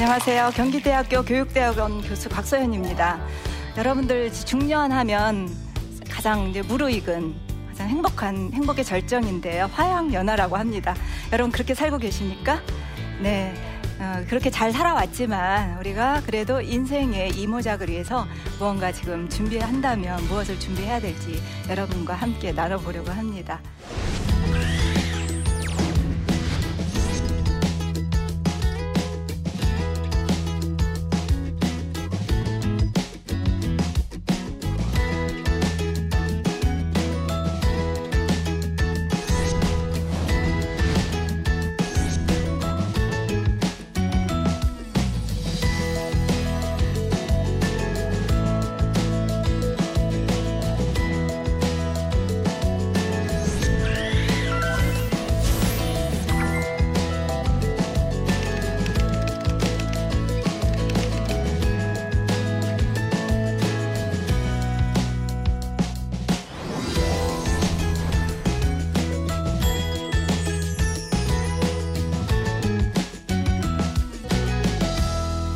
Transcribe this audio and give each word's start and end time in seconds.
안녕하세요. 0.00 0.52
경기대학교 0.54 1.22
교육대학원 1.22 2.00
교수 2.00 2.30
박서연입니다. 2.30 3.20
여러분들 3.76 4.32
중년 4.32 4.92
하면 4.92 5.54
가장 6.08 6.48
이제 6.48 6.62
무르익은 6.62 7.34
가장 7.68 7.86
행복한 7.86 8.50
행복의 8.50 8.82
절정인데요. 8.82 9.66
화양연화라고 9.66 10.56
합니다. 10.56 10.94
여러분 11.34 11.52
그렇게 11.52 11.74
살고 11.74 11.98
계십니까? 11.98 12.62
네. 13.20 13.52
어, 13.98 14.24
그렇게 14.26 14.48
잘 14.48 14.72
살아왔지만 14.72 15.76
우리가 15.80 16.22
그래도 16.24 16.62
인생의 16.62 17.32
이모작을 17.38 17.90
위해서 17.90 18.26
무언가 18.58 18.92
지금 18.92 19.28
준비한다면 19.28 20.24
무엇을 20.28 20.58
준비해야 20.58 20.98
될지 20.98 21.42
여러분과 21.68 22.14
함께 22.14 22.52
나눠보려고 22.52 23.10
합니다. 23.10 23.60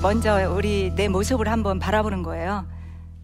먼저 0.05 0.52
우리 0.55 0.92
내 0.94 1.08
모습을 1.08 1.48
한번 1.48 1.78
바라보는 1.78 2.22
거예요. 2.22 2.66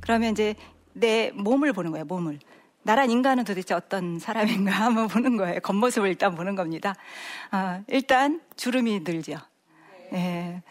그러면 0.01 0.33
이제 0.33 0.55
내 0.95 1.31
몸을 1.35 1.75
보는 1.75 1.91
거예요, 1.91 2.07
몸을. 2.07 2.39
나란 2.83 3.11
인간은 3.11 3.45
도대체 3.45 3.75
어떤 3.75 4.19
사람인가 4.19 4.73
한번 4.87 5.07
보는 5.07 5.37
거예요. 5.37 5.61
겉모습을 5.61 6.09
일단 6.09 6.35
보는 6.35 6.55
겁니다. 6.55 6.95
아, 7.51 7.83
일단 7.87 8.41
주름이 8.57 9.01
늘죠. 9.01 9.37
네. 10.11 10.63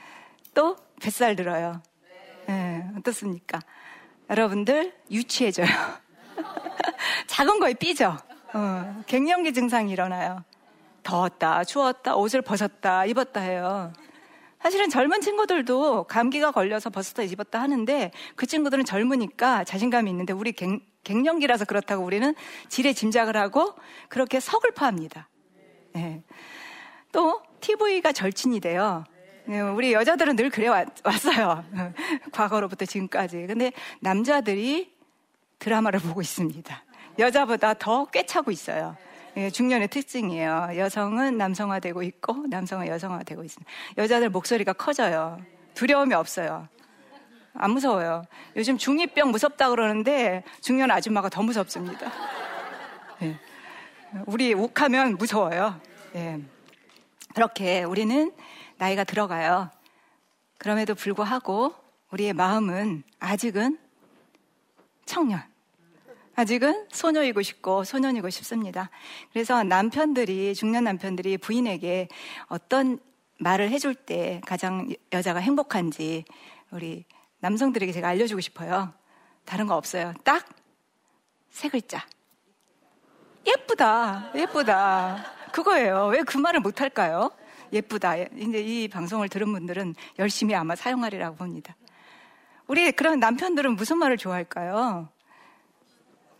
또 0.56 0.78
뱃살 1.00 1.36
들어요. 1.36 1.80
네. 2.48 2.88
어떻습니까? 2.98 3.60
여러분들 4.32 4.92
유치해져요. 5.12 5.68
작은 7.28 7.60
거에 7.60 7.76
삐져. 7.76 8.18
어, 8.56 9.04
갱년기 9.06 9.54
증상이 9.54 9.92
일어나요. 9.92 10.44
더웠다, 11.04 11.64
추웠다, 11.66 12.16
옷을 12.16 12.42
벗었다, 12.42 13.06
입었다 13.06 13.42
해요. 13.42 13.94
사실은 14.62 14.90
젊은 14.90 15.22
친구들도 15.22 16.04
감기가 16.04 16.52
걸려서 16.52 16.90
벗었다 16.90 17.24
입었다 17.24 17.62
하는데 17.62 18.12
그 18.36 18.46
친구들은 18.46 18.84
젊으니까 18.86 19.64
자신감이 19.64 20.10
있는데 20.12 20.34
우리 20.34 20.52
갱, 20.52 20.82
갱년기라서 21.04 21.66
그렇다고 21.66 22.04
우리는 22.04 22.36
지레 22.68 22.94
짐작을 22.94 23.38
하고 23.38 23.74
그렇게 24.10 24.40
서글퍼합니다. 24.40 25.30
네. 25.94 26.24
또 27.12 27.42
TV가 27.62 28.12
절친이 28.12 28.60
돼요. 28.60 29.06
네, 29.46 29.62
우리 29.62 29.94
여자들은 29.94 30.36
늘 30.36 30.50
그래 30.50 30.68
왔, 30.68 30.88
어요 31.06 31.64
과거로부터 32.32 32.86
지금까지. 32.86 33.48
근데 33.48 33.72
남자들이 34.02 34.94
드라마를 35.58 36.00
보고 36.00 36.22
있습니다. 36.22 36.84
여자보다 37.18 37.74
더 37.74 38.06
꿰차고 38.06 38.52
있어요. 38.52 38.96
예, 39.40 39.50
중년의 39.50 39.88
특징이에요. 39.88 40.72
여성은 40.76 41.38
남성화되고 41.38 42.04
있고 42.04 42.46
남성은 42.50 42.88
여성화되고 42.88 43.42
있습니다. 43.46 43.72
여자들 43.98 44.30
목소리가 44.30 44.74
커져요. 44.74 45.40
두려움이 45.76 46.14
없어요. 46.14 46.68
안 47.54 47.72
무서워요. 47.72 48.24
요즘 48.58 48.76
중2병 48.76 49.32
무섭다 49.32 49.70
그러는데 49.70 50.44
중년 50.60 50.92
아줌마가 50.92 51.30
더 51.30 51.42
무섭습니다. 51.42 52.12
예. 53.22 53.40
우리 54.26 54.54
욱하면 54.54 55.16
무서워요. 55.16 55.80
예. 56.16 56.42
그렇게 57.34 57.84
우리는 57.84 58.34
나이가 58.78 59.06
들어가요. 59.06 59.70
그럼에도 60.58 60.96
불구하고 60.96 61.74
우리의 62.12 62.34
마음은 62.34 63.04
아직은 63.22 63.80
청년. 65.06 65.49
아직은 66.40 66.88
소녀이고 66.92 67.42
싶고 67.42 67.84
소년이고 67.84 68.30
싶습니다. 68.30 68.90
그래서 69.34 69.64
남편들이, 69.64 70.56
중년 70.56 70.86
남편들이 70.86 71.38
부인에게 71.38 72.08
어떤 72.48 73.00
말을 73.40 73.70
해줄 73.72 73.94
때 73.96 74.42
가장 74.46 74.90
여자가 75.14 75.40
행복한지 75.40 76.26
우리 76.72 77.06
남성들에게 77.40 77.92
제가 77.92 78.08
알려주고 78.10 78.42
싶어요. 78.42 78.94
다른 79.46 79.68
거 79.68 79.76
없어요. 79.76 80.14
딱 80.24 80.60
세 81.50 81.68
글자. 81.68 82.06
예쁘다, 83.46 84.32
예쁘다. 84.36 85.26
그거예요. 85.52 86.08
왜 86.08 86.22
그 86.24 86.38
말을 86.38 86.60
못할까요? 86.60 87.32
예쁘다. 87.74 88.18
이제 88.18 88.60
이 88.62 88.88
방송을 88.88 89.30
들은 89.30 89.52
분들은 89.52 89.96
열심히 90.20 90.56
아마 90.56 90.76
사용하리라고 90.76 91.36
봅니다. 91.36 91.76
우리 92.68 92.92
그런 92.92 93.20
남편들은 93.20 93.76
무슨 93.76 93.98
말을 93.98 94.18
좋아할까요? 94.18 95.10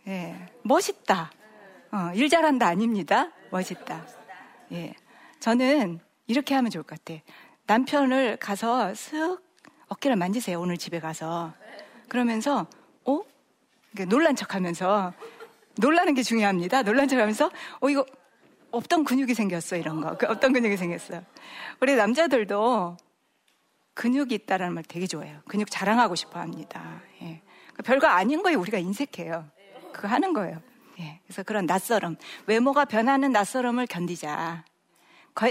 예, 0.06 0.34
멋있다. 0.62 1.30
어, 1.92 2.12
일 2.14 2.28
잘한다 2.28 2.66
아닙니다. 2.66 3.30
멋있다. 3.50 4.06
예. 4.72 4.94
저는 5.40 6.00
이렇게 6.26 6.54
하면 6.54 6.70
좋을 6.70 6.84
것 6.84 7.02
같아. 7.02 7.20
남편을 7.66 8.36
가서 8.36 8.92
쓱 8.92 9.40
어깨를 9.88 10.16
만지세요. 10.16 10.60
오늘 10.60 10.76
집에 10.76 11.00
가서. 11.00 11.52
그러면서, 12.08 12.66
어? 13.04 13.22
놀란 14.08 14.36
척 14.36 14.54
하면서, 14.54 15.12
놀라는 15.76 16.14
게 16.14 16.22
중요합니다. 16.22 16.82
놀란 16.82 17.08
척 17.08 17.18
하면서, 17.18 17.50
어, 17.80 17.88
이거 17.90 18.06
없던 18.70 19.04
근육이 19.04 19.34
생겼어. 19.34 19.76
이런 19.76 20.00
거. 20.00 20.16
그 20.16 20.26
없던 20.26 20.52
근육이 20.52 20.76
생겼어요. 20.76 21.24
우리 21.80 21.96
남자들도 21.96 22.96
근육이 23.94 24.34
있다라는 24.34 24.74
말 24.74 24.84
되게 24.84 25.06
좋아해요. 25.06 25.40
근육 25.48 25.70
자랑하고 25.70 26.14
싶어 26.14 26.38
합니다. 26.38 27.02
예. 27.22 27.42
그러니까 27.66 27.82
별거 27.84 28.06
아닌 28.06 28.42
거에 28.42 28.54
우리가 28.54 28.78
인색해요. 28.78 29.48
그거 29.92 30.08
하는 30.08 30.32
거예요. 30.32 30.60
예. 30.98 31.20
그래서 31.26 31.42
그런 31.42 31.66
낯설음, 31.66 32.16
외모가 32.46 32.84
변하는 32.84 33.32
낯설음을 33.32 33.86
견디자. 33.86 34.64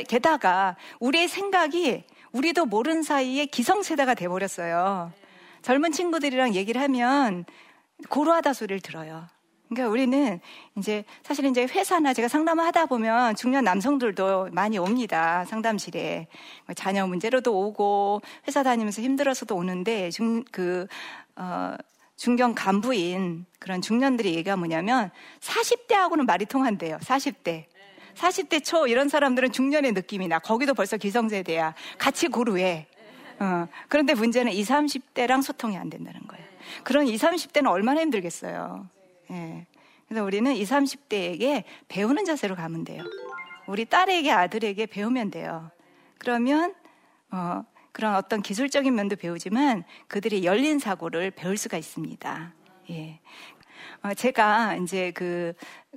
게다가 0.07 0.75
우리의 0.99 1.27
생각이 1.27 2.03
우리도 2.31 2.65
모르는 2.65 3.01
사이에 3.01 3.45
기성세대가 3.45 4.13
돼버렸어요. 4.13 5.11
젊은 5.61 5.91
친구들이랑 5.91 6.53
얘기를 6.53 6.79
하면 6.81 7.45
고루하다 8.09 8.53
소리를 8.53 8.81
들어요. 8.81 9.27
그러니까 9.67 9.91
우리는 9.91 10.39
이제 10.77 11.03
사실 11.23 11.45
이제 11.45 11.63
회사나 11.63 12.13
제가 12.13 12.27
상담을 12.27 12.65
하다 12.65 12.87
보면 12.87 13.35
중년 13.35 13.63
남성들도 13.63 14.49
많이 14.51 14.79
옵니다. 14.79 15.45
상담실에. 15.45 16.27
자녀 16.75 17.05
문제로도 17.05 17.55
오고 17.55 18.21
회사 18.47 18.63
다니면서 18.63 19.01
힘들어서도 19.01 19.55
오는데 19.55 20.09
중, 20.09 20.43
그, 20.51 20.87
어, 21.35 21.75
중견 22.19 22.53
간부인 22.53 23.45
그런 23.59 23.81
중년들이 23.81 24.35
얘기가 24.35 24.57
뭐냐면 24.57 25.09
40대하고는 25.39 26.25
말이 26.25 26.45
통한대요. 26.45 26.97
40대. 26.97 27.63
40대 28.13 28.61
초 28.61 28.87
이런 28.87 29.07
사람들은 29.07 29.53
중년의 29.53 29.93
느낌이 29.93 30.27
나. 30.27 30.39
거기도 30.39 30.73
벌써 30.73 30.97
기성세대야. 30.97 31.73
같이 31.97 32.27
고루해. 32.27 32.87
어. 33.39 33.67
그런데 33.87 34.15
문제는 34.15 34.51
20, 34.51 34.69
30대랑 34.69 35.41
소통이 35.41 35.77
안 35.77 35.89
된다는 35.89 36.19
거예요. 36.27 36.45
그런 36.83 37.07
20, 37.07 37.29
30대는 37.29 37.69
얼마나 37.69 38.01
힘들겠어요. 38.01 38.89
예. 39.31 39.65
그래서 40.09 40.25
우리는 40.25 40.51
20, 40.51 40.75
30대에게 40.75 41.63
배우는 41.87 42.25
자세로 42.25 42.57
가면 42.57 42.83
돼요. 42.83 43.01
우리 43.65 43.85
딸에게 43.85 44.29
아들에게 44.29 44.87
배우면 44.87 45.31
돼요. 45.31 45.71
그러면 46.17 46.75
어, 47.31 47.63
그런 47.91 48.15
어떤 48.15 48.41
기술적인 48.41 48.93
면도 48.93 49.15
배우지만 49.15 49.83
그들이 50.07 50.43
열린 50.45 50.79
사고를 50.79 51.31
배울 51.31 51.57
수가 51.57 51.77
있습니다. 51.77 52.53
예. 52.91 53.19
어, 54.03 54.13
제가 54.13 54.75
이제 54.75 55.11
그 55.11 55.53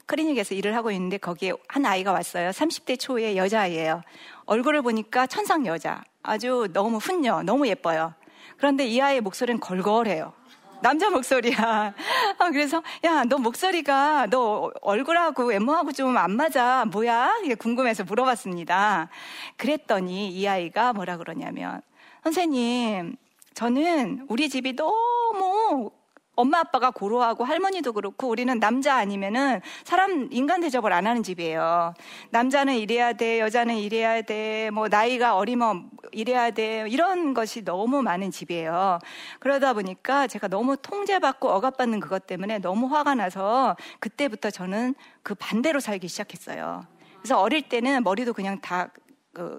클리닉에서 0.07 0.55
일을 0.55 0.75
하고 0.75 0.91
있는데 0.91 1.19
거기에 1.19 1.53
한 1.69 1.87
아이가 1.87 2.13
왔어요. 2.13 2.51
30대 2.51 2.99
초의 2.99 3.37
여자아이예요. 3.37 4.03
얼굴을 4.47 4.83
보니까 4.83 5.27
천상 5.27 5.67
여자. 5.67 6.03
아주 6.23 6.69
너무 6.73 6.99
훈녀, 6.99 7.43
너무 7.43 7.67
예뻐요. 7.69 8.15
그런데 8.57 8.87
이 8.87 9.01
아이의 9.01 9.21
목소리는 9.21 9.61
걸걸해요. 9.61 10.33
남자 10.83 11.09
목소리야. 11.11 11.95
어, 12.39 12.51
그래서 12.51 12.83
야 13.05 13.25
너 13.25 13.39
목소리가 13.39 14.27
너 14.31 14.71
얼굴하고 14.83 15.45
외모하고 15.47 15.93
좀 15.93 16.17
안 16.17 16.33
맞아. 16.33 16.85
뭐야? 16.87 17.31
궁금해서 17.59 18.05
물어봤습니다. 18.05 19.09
그랬더니 19.57 20.31
이 20.31 20.47
아이가 20.47 20.93
뭐라 20.93 21.17
그러냐면 21.17 21.81
선생님 22.25 23.17
저는 23.55 24.27
우리 24.29 24.49
집이 24.49 24.75
너무 24.77 25.91
엄마 26.35 26.61
아빠가 26.61 26.91
고로하고 26.91 27.45
할머니도 27.45 27.93
그렇고 27.93 28.29
우리는 28.29 28.59
남자 28.59 28.97
아니면은 28.97 29.61
사람 29.85 30.29
인간 30.31 30.61
대접을 30.61 30.93
안 30.93 31.07
하는 31.07 31.23
집이에요. 31.23 31.93
남자는 32.31 32.77
이래야 32.77 33.13
돼, 33.13 33.41
여자는 33.41 33.77
이래야 33.77 34.23
돼, 34.23 34.71
뭐 34.71 34.89
나이가 34.89 35.37
어리면 35.37 35.91
이래야 36.11 36.51
돼 36.51 36.87
이런 36.89 37.35
것이 37.35 37.65
너무 37.65 38.03
많은 38.03 38.31
집이에요. 38.31 38.99
그러다 39.41 39.75
보니까 39.75 40.27
제가 40.27 40.49
너무 40.49 40.77
통제받고 40.77 41.51
억압받는 41.51 42.01
그것 42.01 42.27
때문에 42.27 42.59
너무 42.59 42.87
화가 42.87 43.15
나서 43.15 43.77
그때부터 44.01 44.51
저는 44.51 44.95
그 45.23 45.35
반대로 45.35 45.81
살기 45.81 46.09
시작했어요. 46.09 46.87
그래서 47.19 47.41
어릴 47.41 47.69
때는 47.69 48.03
머리도 48.05 48.33
그냥 48.33 48.61
다 48.61 48.89
그, 49.35 49.59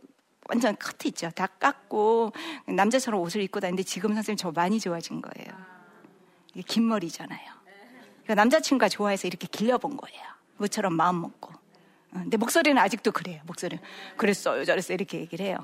완전 0.50 0.76
커트 0.78 1.08
있죠. 1.10 1.30
다 1.32 1.48
깎고 1.48 2.32
남자처럼 2.68 3.22
옷을 3.22 3.42
입고 3.44 3.60
다니는데 3.60 3.84
지금 3.84 4.14
선생님 4.14 4.38
저 4.38 4.52
많이 4.52 4.80
좋아진 4.80 5.22
거예요. 5.22 5.73
긴 6.62 6.88
머리잖아요. 6.88 7.40
그러니까 8.24 8.36
남자친구가 8.36 8.90
좋아해서 8.90 9.28
이렇게 9.28 9.48
길려본 9.48 9.98
거예요. 9.98 10.22
뭐처럼 10.58 10.94
마음 10.94 11.22
먹고. 11.22 11.52
어, 11.52 11.60
근데 12.14 12.38
목소리는 12.38 12.80
아직도 12.82 13.12
그래요. 13.12 13.42
목소리. 13.46 13.80
그랬어요. 14.18 14.64
저랬어. 14.66 14.94
이렇게 14.94 15.20
얘기를 15.20 15.46
해요. 15.46 15.58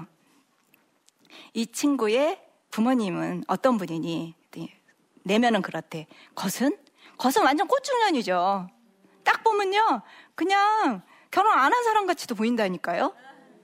이 1.54 1.68
친구의 1.68 2.42
부모님은 2.72 3.46
어떤 3.48 3.78
분이니? 3.78 4.36
내면은 5.24 5.62
그렇대. 5.62 6.08
겉은? 6.36 6.76
겉은 7.18 7.44
완전 7.46 7.68
꽃중년이죠. 7.68 8.68
딱 9.24 9.44
보면요. 9.44 10.02
그냥 10.36 11.02
결혼 11.30 11.54
안 11.58 11.72
한 11.72 11.84
사람 11.84 12.08
같이도 12.08 12.34
보인다니까요. 12.36 13.14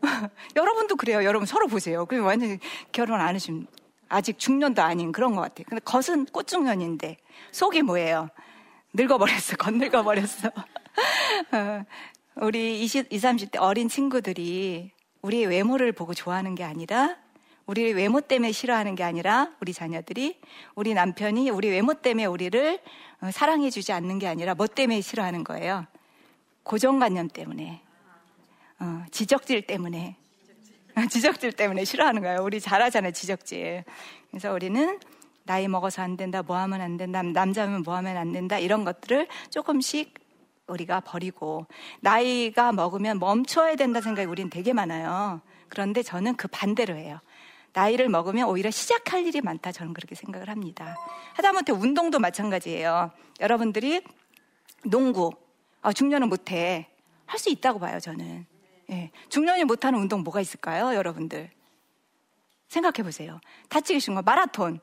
여러분도 0.55 0.95
그래요. 0.95 1.23
여러분 1.23 1.47
서로 1.47 1.67
보세요. 1.67 2.05
그냥 2.05 2.25
완전 2.25 2.59
결혼 2.91 3.19
안 3.19 3.33
하신 3.33 3.65
아직 4.15 4.39
중년도 4.39 4.81
아닌 4.81 5.11
그런 5.11 5.35
것 5.35 5.41
같아요. 5.41 5.65
근데 5.67 5.81
겉은 5.83 6.27
꽃중년인데 6.27 7.17
속이 7.51 7.81
뭐예요? 7.81 8.29
늙어버렸어. 8.93 9.57
건늙어버렸어. 9.59 10.47
어, 11.51 11.83
우리 12.35 12.81
20, 12.81 13.11
20, 13.11 13.29
30대 13.29 13.57
어린 13.59 13.89
친구들이 13.89 14.91
우리의 15.21 15.47
외모를 15.47 15.91
보고 15.91 16.13
좋아하는 16.13 16.55
게 16.55 16.63
아니라 16.63 17.17
우리 17.65 17.91
외모 17.91 18.21
때문에 18.21 18.53
싫어하는 18.53 18.95
게 18.95 19.03
아니라 19.03 19.49
우리 19.59 19.73
자녀들이 19.73 20.39
우리 20.75 20.93
남편이 20.93 21.49
우리 21.49 21.67
외모 21.67 21.95
때문에 21.95 22.25
우리를 22.25 22.79
어, 23.21 23.31
사랑해 23.31 23.69
주지 23.69 23.91
않는 23.91 24.19
게 24.19 24.27
아니라 24.27 24.55
뭐 24.55 24.65
때문에 24.67 25.01
싫어하는 25.01 25.43
거예요? 25.43 25.85
고정관념 26.63 27.27
때문에, 27.27 27.81
어, 28.79 29.03
지적질 29.11 29.67
때문에, 29.67 30.15
지적질 31.09 31.51
때문에 31.53 31.83
싫어하는 31.85 32.21
거예요. 32.21 32.41
우리 32.41 32.59
잘하잖아요, 32.59 33.11
지적질. 33.11 33.83
그래서 34.29 34.53
우리는 34.53 34.99
나이 35.43 35.67
먹어서 35.67 36.01
안 36.01 36.17
된다, 36.17 36.41
뭐 36.41 36.57
하면 36.57 36.81
안 36.81 36.97
된다, 36.97 37.21
남자면 37.21 37.83
뭐 37.83 37.95
하면 37.97 38.17
안 38.17 38.31
된다, 38.31 38.57
이런 38.57 38.83
것들을 38.83 39.27
조금씩 39.51 40.13
우리가 40.67 41.01
버리고, 41.01 41.67
나이가 42.01 42.71
먹으면 42.71 43.19
멈춰야 43.19 43.75
된다 43.75 44.01
생각이 44.01 44.27
우리는 44.27 44.49
되게 44.49 44.73
많아요. 44.73 45.41
그런데 45.67 46.01
저는 46.01 46.35
그 46.35 46.47
반대로 46.47 46.95
해요. 46.95 47.19
나이를 47.73 48.07
먹으면 48.09 48.47
오히려 48.47 48.71
시작할 48.71 49.25
일이 49.27 49.41
많다. 49.41 49.71
저는 49.71 49.93
그렇게 49.93 50.15
생각을 50.15 50.49
합니다. 50.49 50.95
하다못해 51.33 51.73
운동도 51.73 52.19
마찬가지예요. 52.19 53.11
여러분들이 53.41 54.01
농구, 54.85 55.31
아, 55.81 55.91
중년은 55.91 56.29
못해. 56.29 56.87
할 57.27 57.37
수 57.39 57.49
있다고 57.49 57.79
봐요, 57.79 57.99
저는. 57.99 58.45
예. 58.91 59.11
중년이 59.29 59.63
못하는 59.63 59.99
운동 59.99 60.21
뭐가 60.21 60.41
있을까요, 60.41 60.95
여러분들? 60.95 61.49
생각해 62.67 63.03
보세요. 63.03 63.39
다치기 63.69 63.99
쉬운 63.99 64.15
거 64.15 64.21
마라톤. 64.21 64.79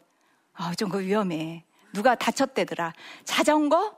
아, 0.55 0.75
좀 0.75 0.89
그거 0.89 1.03
위험해. 1.03 1.65
누가 1.93 2.15
다쳤대더라. 2.15 2.93
자전거? 3.25 3.97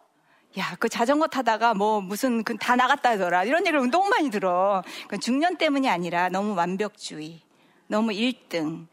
야, 0.59 0.77
그 0.79 0.89
자전거 0.89 1.27
타다가 1.27 1.75
뭐 1.75 2.01
무슨 2.01 2.45
그 2.45 2.57
다 2.57 2.77
나갔다 2.77 3.11
하더라. 3.11 3.45
이런 3.45 3.67
얘기를 3.67 3.91
너무 3.91 4.09
많이 4.09 4.31
들어. 4.31 4.83
그 5.09 5.19
중년 5.19 5.57
때문이 5.57 5.89
아니라 5.89 6.29
너무 6.29 6.55
완벽주의, 6.55 7.43
너무 7.89 8.13
1등. 8.13 8.87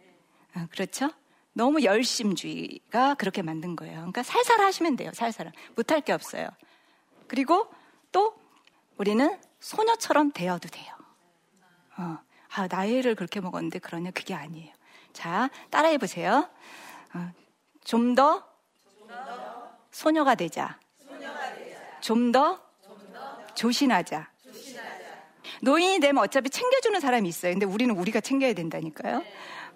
아, 0.54 0.68
그렇죠? 0.72 1.12
너무 1.54 1.84
열심주의가 1.84 3.16
그렇게 3.16 3.42
만든 3.42 3.75
거예요. 3.75 3.96
그러니까 3.96 4.24
살살 4.24 4.62
하시면 4.62 4.96
돼요, 4.96 5.12
살살. 5.13 5.52
못할 5.75 6.02
게 6.02 6.13
없어요. 6.13 6.48
그리고 7.28 7.68
또 8.12 8.34
우리는 8.98 9.40
소녀처럼 9.60 10.31
되어도 10.31 10.69
돼요. 10.69 10.94
어, 11.97 12.17
아, 12.53 12.67
나이를 12.69 13.15
그렇게 13.15 13.39
먹었는데 13.39 13.79
그러냐? 13.79 14.11
그게 14.11 14.33
아니에요. 14.33 14.73
자, 15.13 15.49
따라해 15.69 15.97
보세요. 15.97 16.49
어, 17.13 17.31
좀더 17.83 18.45
소녀가 19.91 20.35
되자. 20.35 20.79
좀더 22.01 22.59
조신하자. 23.55 24.31
노인이 25.61 25.99
되면 25.99 26.23
어차피 26.23 26.49
챙겨주는 26.49 26.99
사람이 26.99 27.29
있어요. 27.29 27.53
근데 27.53 27.65
우리는 27.65 27.95
우리가 27.95 28.19
챙겨야 28.19 28.53
된다니까요. 28.53 29.23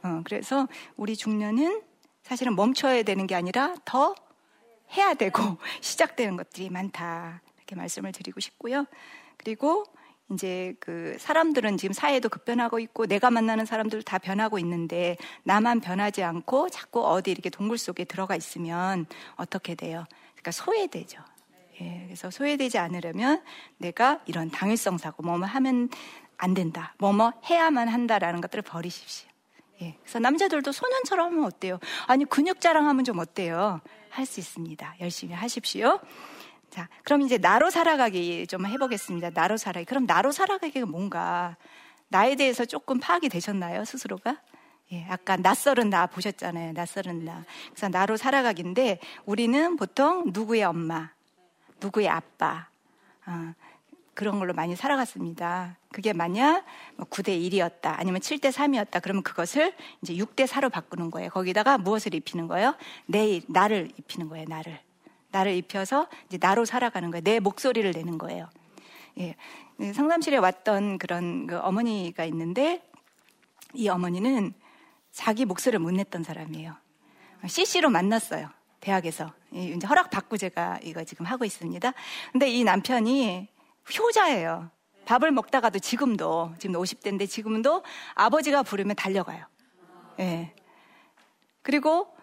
어, 0.04 0.22
그래서 0.24 0.68
우리 0.96 1.16
중년은 1.16 1.82
사실은 2.24 2.56
멈춰야 2.56 3.04
되는 3.04 3.28
게 3.28 3.36
아니라 3.36 3.76
더 3.86 4.16
해야 4.94 5.14
되고 5.14 5.58
시작되는 5.82 6.38
것들이 6.38 6.70
많다. 6.70 7.42
이렇게 7.58 7.76
말씀을 7.76 8.12
드리고 8.12 8.40
싶고요. 8.40 8.86
그리고 9.38 9.86
이제 10.32 10.76
그 10.80 11.16
사람들은 11.20 11.78
지금 11.78 11.94
사회도 11.94 12.30
급변하고 12.30 12.80
있고 12.80 13.06
내가 13.06 13.30
만나는 13.30 13.66
사람들 13.66 14.02
다 14.04 14.18
변하고 14.18 14.58
있는데 14.60 15.18
나만 15.44 15.82
변하지 15.82 16.24
않고 16.24 16.70
자꾸 16.70 17.06
어디 17.06 17.32
이렇게 17.32 17.50
동굴 17.50 17.78
속에 17.78 18.06
들어가 18.06 18.36
있으면 18.36 19.06
어떻게 19.36 19.76
돼요? 19.76 20.06
그러니까 20.34 20.52
소외되죠. 20.52 21.20
예, 21.82 22.04
그래서 22.06 22.32
소외되지 22.32 22.78
않으려면 22.78 23.44
내가 23.78 24.22
이런 24.26 24.50
당일성 24.50 24.98
사고 24.98 25.22
뭐뭐 25.24 25.46
하면 25.46 25.90
안 26.38 26.54
된다. 26.54 26.96
뭐뭐 26.98 27.34
해야만 27.50 27.88
한다라는 27.88 28.42
것들을 28.42 28.64
버리십시오. 28.64 29.30
예, 29.82 29.98
그래서 30.02 30.20
남자들도 30.20 30.72
소년처럼 30.72 31.34
하면 31.34 31.46
어때요? 31.46 31.80
아니 32.08 32.26
근육 32.26 32.62
자랑하면 32.62 33.04
좀 33.04 33.20
어때요? 33.20 33.82
할 34.10 34.26
수 34.26 34.40
있습니다. 34.40 34.96
열심히 35.02 35.34
하십시오. 35.34 36.00
자, 36.76 36.90
그럼 37.04 37.22
이제 37.22 37.38
나로 37.38 37.70
살아가기 37.70 38.48
좀 38.48 38.66
해보겠습니다. 38.66 39.30
나로 39.30 39.56
살아가기. 39.56 39.86
그럼 39.86 40.06
나로 40.06 40.34
살아가기가 40.34 40.86
뭔가 40.86 41.56
나에 42.10 42.36
대해서 42.36 42.66
조금 42.66 43.00
파악이 43.00 43.30
되셨나요, 43.30 43.86
스스로가? 43.86 44.42
예, 44.92 45.06
아까 45.10 45.38
낯설은 45.38 45.90
나 45.90 46.06
보셨잖아요. 46.06 46.74
낯설은 46.74 47.24
나. 47.24 47.46
그래서 47.70 47.88
나로 47.88 48.18
살아가기인데 48.18 49.00
우리는 49.24 49.78
보통 49.78 50.32
누구의 50.34 50.66
엄마, 50.66 51.12
누구의 51.80 52.10
아빠, 52.10 52.68
어, 53.26 53.54
그런 54.14 54.38
걸로 54.38 54.54
많이 54.54 54.76
살아갔습니다. 54.76 55.78
그게 55.94 56.12
만약 56.12 56.66
9대 56.98 57.40
뭐 57.40 57.70
1이었다, 57.70 57.96
아니면 57.98 58.20
7대 58.20 58.52
3이었다, 58.52 59.02
그러면 59.02 59.24
그것을 59.24 59.74
이제 60.02 60.14
6대 60.14 60.46
4로 60.46 60.70
바꾸는 60.70 61.10
거예요. 61.10 61.30
거기다가 61.30 61.78
무엇을 61.78 62.14
입히는 62.16 62.50
거예요? 62.50 62.76
내, 63.06 63.40
나를 63.48 63.94
입히는 63.98 64.28
거예요, 64.28 64.46
나를. 64.50 64.85
나를 65.36 65.54
입혀서 65.56 66.08
이제 66.28 66.38
나로 66.40 66.64
살아가는 66.64 67.12
거예요. 67.12 67.22
내 67.22 67.40
목소리를 67.40 67.92
내는 67.92 68.18
거예요. 68.18 68.50
예. 69.20 69.36
네, 69.78 69.92
상담실에 69.92 70.38
왔던 70.38 70.98
그런 70.98 71.46
그 71.48 71.60
어머니가 71.60 72.24
있는데 72.26 72.82
이 73.74 73.90
어머니는 73.90 74.54
자기 75.12 75.44
목소리를 75.44 75.80
못 75.80 75.92
냈던 75.92 76.24
사람이에요. 76.24 76.76
CC로 77.48 77.90
만났어요. 77.90 78.50
대학에서. 78.80 79.34
이제 79.52 79.86
허락 79.88 80.10
받고 80.10 80.38
제가 80.38 80.80
이거 80.84 81.04
지금 81.04 81.26
하고 81.26 81.44
있습니다. 81.44 81.94
근데 82.32 82.50
이 82.50 82.64
남편이 82.64 83.48
효자예요. 84.00 84.70
밥을 85.06 85.32
먹다가도 85.32 85.80
지금도, 85.80 86.54
지금 86.58 86.80
50대인데 86.80 87.30
지금도 87.30 87.84
아버지가 88.16 88.64
부르면 88.64 88.96
달려가요. 88.96 89.46
예. 90.20 90.54
그리고 91.62 92.15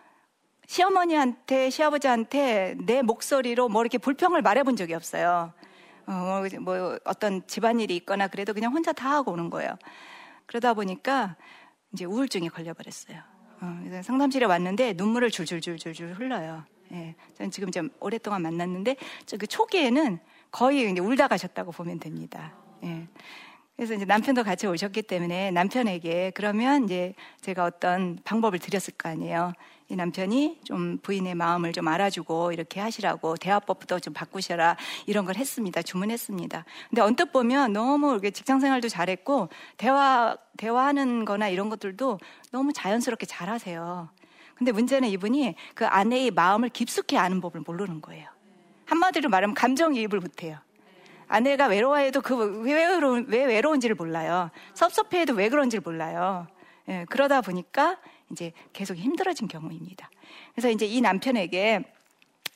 시어머니한테, 0.67 1.71
시아버지한테 1.71 2.77
내 2.79 3.03
목소리로 3.03 3.69
뭐 3.69 3.83
이렇게 3.83 3.99
불평을 3.99 4.43
말해본 4.43 4.77
적이 4.77 4.95
없어요. 4.95 5.53
어, 6.07 6.13
뭐, 6.13 6.61
뭐 6.61 6.99
어떤 7.05 7.47
집안일이 7.47 7.95
있거나 7.97 8.29
그래도 8.29 8.53
그냥 8.55 8.73
혼자 8.73 8.93
다 8.93 9.11
하고 9.11 9.33
오는 9.33 9.51
거예요. 9.51 9.77
그러다 10.47 10.75
보니까 10.75 11.37
이제 11.93 12.05
우울증에 12.05 12.49
걸려버렸어요. 12.49 13.19
어, 13.61 14.03
상담실에 14.03 14.47
왔는데 14.47 14.95
눈물을 14.95 15.31
줄줄줄줄줄 15.31 16.15
흘러요. 16.15 16.65
예. 16.93 17.15
저는 17.35 17.51
지금 17.51 17.71
좀 17.71 17.91
오랫동안 18.01 18.43
만났는데 18.43 18.97
그 19.39 19.47
초기에는 19.47 20.19
거의 20.51 20.91
이제 20.91 21.01
울다 21.01 21.29
가셨다고 21.29 21.73
보면 21.73 22.01
됩니다. 22.01 22.53
예. 22.85 23.07
그래서 23.77 23.95
이제 23.95 24.05
남편도 24.05 24.45
같이 24.45 24.67
오셨기 24.67 25.03
때문에 25.03 25.51
남편에게 25.51 26.33
그러면 26.35 26.85
이제 26.85 27.15
제가 27.41 27.65
어떤 27.65 28.19
방법을 28.25 28.59
드렸을 28.59 28.95
거 28.95 29.09
아니에요. 29.09 29.55
이 29.93 29.97
남편이 29.97 30.61
좀 30.65 30.97
부인의 31.03 31.35
마음을 31.35 31.75
좀 31.75 31.87
알아주고 31.87 32.53
이렇게 32.53 32.81
하시라고 32.81 33.37
대화법부터 33.37 33.99
좀 34.01 34.15
바꾸셔라 34.15 34.79
이런 35.05 35.27
걸 35.27 35.37
했습니다. 35.37 35.83
주문했습니다. 35.83 36.65
근데 36.89 37.03
언뜻 37.03 37.31
보면 37.31 37.75
너무 37.75 38.13
이렇게 38.13 38.31
직장 38.31 38.59
생활도 38.59 38.89
잘했고 38.89 39.51
대화 39.77 40.35
대화하는 40.57 41.27
거나 41.27 41.49
이런 41.51 41.69
것들도 41.69 42.19
너무 42.53 42.73
자연스럽게 42.73 43.27
잘하세요. 43.27 44.09
근데 44.55 44.73
문제는 44.73 45.11
이분이 45.11 45.57
그 45.75 45.87
아내의 45.87 46.31
마음을 46.31 46.71
깊숙이 46.71 47.19
아는 47.19 47.43
법을 47.43 47.61
모르는 47.67 48.01
거예요. 48.01 48.31
한마디로 48.87 49.29
말하면 49.29 49.53
감정이입을 49.55 50.21
못해요. 50.21 50.57
아내가 51.29 51.67
외로워해도 51.67 52.23
그 52.23 52.63
왜 52.63 52.73
외로운 52.73 53.27
왜 53.29 53.45
외로운지를 53.45 53.95
몰라요. 53.95 54.51
섭섭해해도 54.73 55.35
왜 55.35 55.51
그런지를 55.51 55.83
몰라요. 55.85 56.47
예, 56.89 57.05
그러다 57.11 57.43
보니까 57.43 57.99
이제 58.33 58.53
계속 58.73 58.97
힘들어진 58.97 59.47
경우입니다. 59.47 60.11
그래서 60.55 60.71
이제 60.71 60.87
이 60.87 61.01
남편에게 61.01 61.85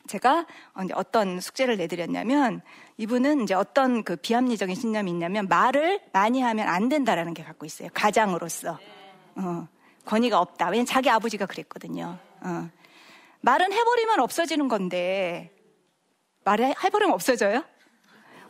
제가 0.06 0.46
어떤 0.94 1.40
숙제를 1.40 1.76
내드렸냐면 1.76 2.62
이분은 2.96 3.42
이제 3.42 3.54
어떤 3.54 4.02
그 4.02 4.16
비합리적인 4.16 4.74
신념이 4.74 5.10
있냐면 5.10 5.48
말을 5.48 6.00
많이 6.12 6.40
하면 6.40 6.68
안 6.68 6.88
된다라는 6.88 7.34
게 7.34 7.42
갖고 7.42 7.66
있어요. 7.66 7.88
가장으로서. 7.92 8.78
어, 9.36 9.68
권위가 10.06 10.40
없다. 10.40 10.66
왜냐면 10.66 10.86
자기 10.86 11.10
아버지가 11.10 11.46
그랬거든요. 11.46 12.18
어. 12.40 12.70
말은 13.40 13.72
해버리면 13.72 14.20
없어지는 14.20 14.68
건데 14.68 15.52
말을 16.44 16.74
해버리면 16.82 17.12
없어져요? 17.12 17.64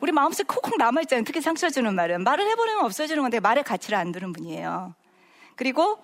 우리 0.01 0.13
마음속에 0.13 0.47
콕콕 0.47 0.77
남아있잖아요. 0.77 1.25
특히 1.25 1.41
상처 1.41 1.71
주는 1.71 1.93
말은. 1.95 2.23
말을 2.23 2.47
해버리면 2.51 2.85
없어지는 2.85 3.23
건데 3.23 3.41
말의 3.41 3.65
가치를 3.65 3.97
안 3.99 4.13
두는 4.13 4.33
분이에요. 4.33 4.95
그리고 5.57 5.99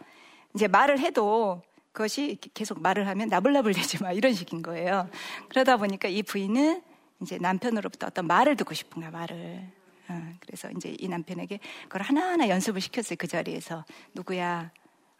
이제 0.54 0.68
말을 0.68 0.98
해도 0.98 1.62
그것이 1.92 2.38
계속 2.54 2.80
말을 2.80 3.06
하면 3.08 3.28
나불나불 3.28 3.74
되지 3.74 4.02
마. 4.02 4.12
이런 4.12 4.32
식인 4.32 4.62
거예요. 4.62 5.08
그러다 5.48 5.76
보니까 5.76 6.08
이 6.08 6.22
부인은 6.22 6.82
이제 7.20 7.38
남편으로부터 7.38 8.06
어떤 8.06 8.26
말을 8.26 8.56
듣고 8.56 8.74
싶은 8.74 9.00
거야, 9.02 9.10
말을. 9.10 9.62
어, 10.08 10.32
그래서 10.40 10.70
이제 10.70 10.96
이 10.98 11.08
남편에게 11.08 11.60
그걸 11.84 12.02
하나하나 12.02 12.48
연습을 12.48 12.80
시켰어요. 12.80 13.16
그 13.18 13.26
자리에서. 13.26 13.84
누구야? 14.14 14.70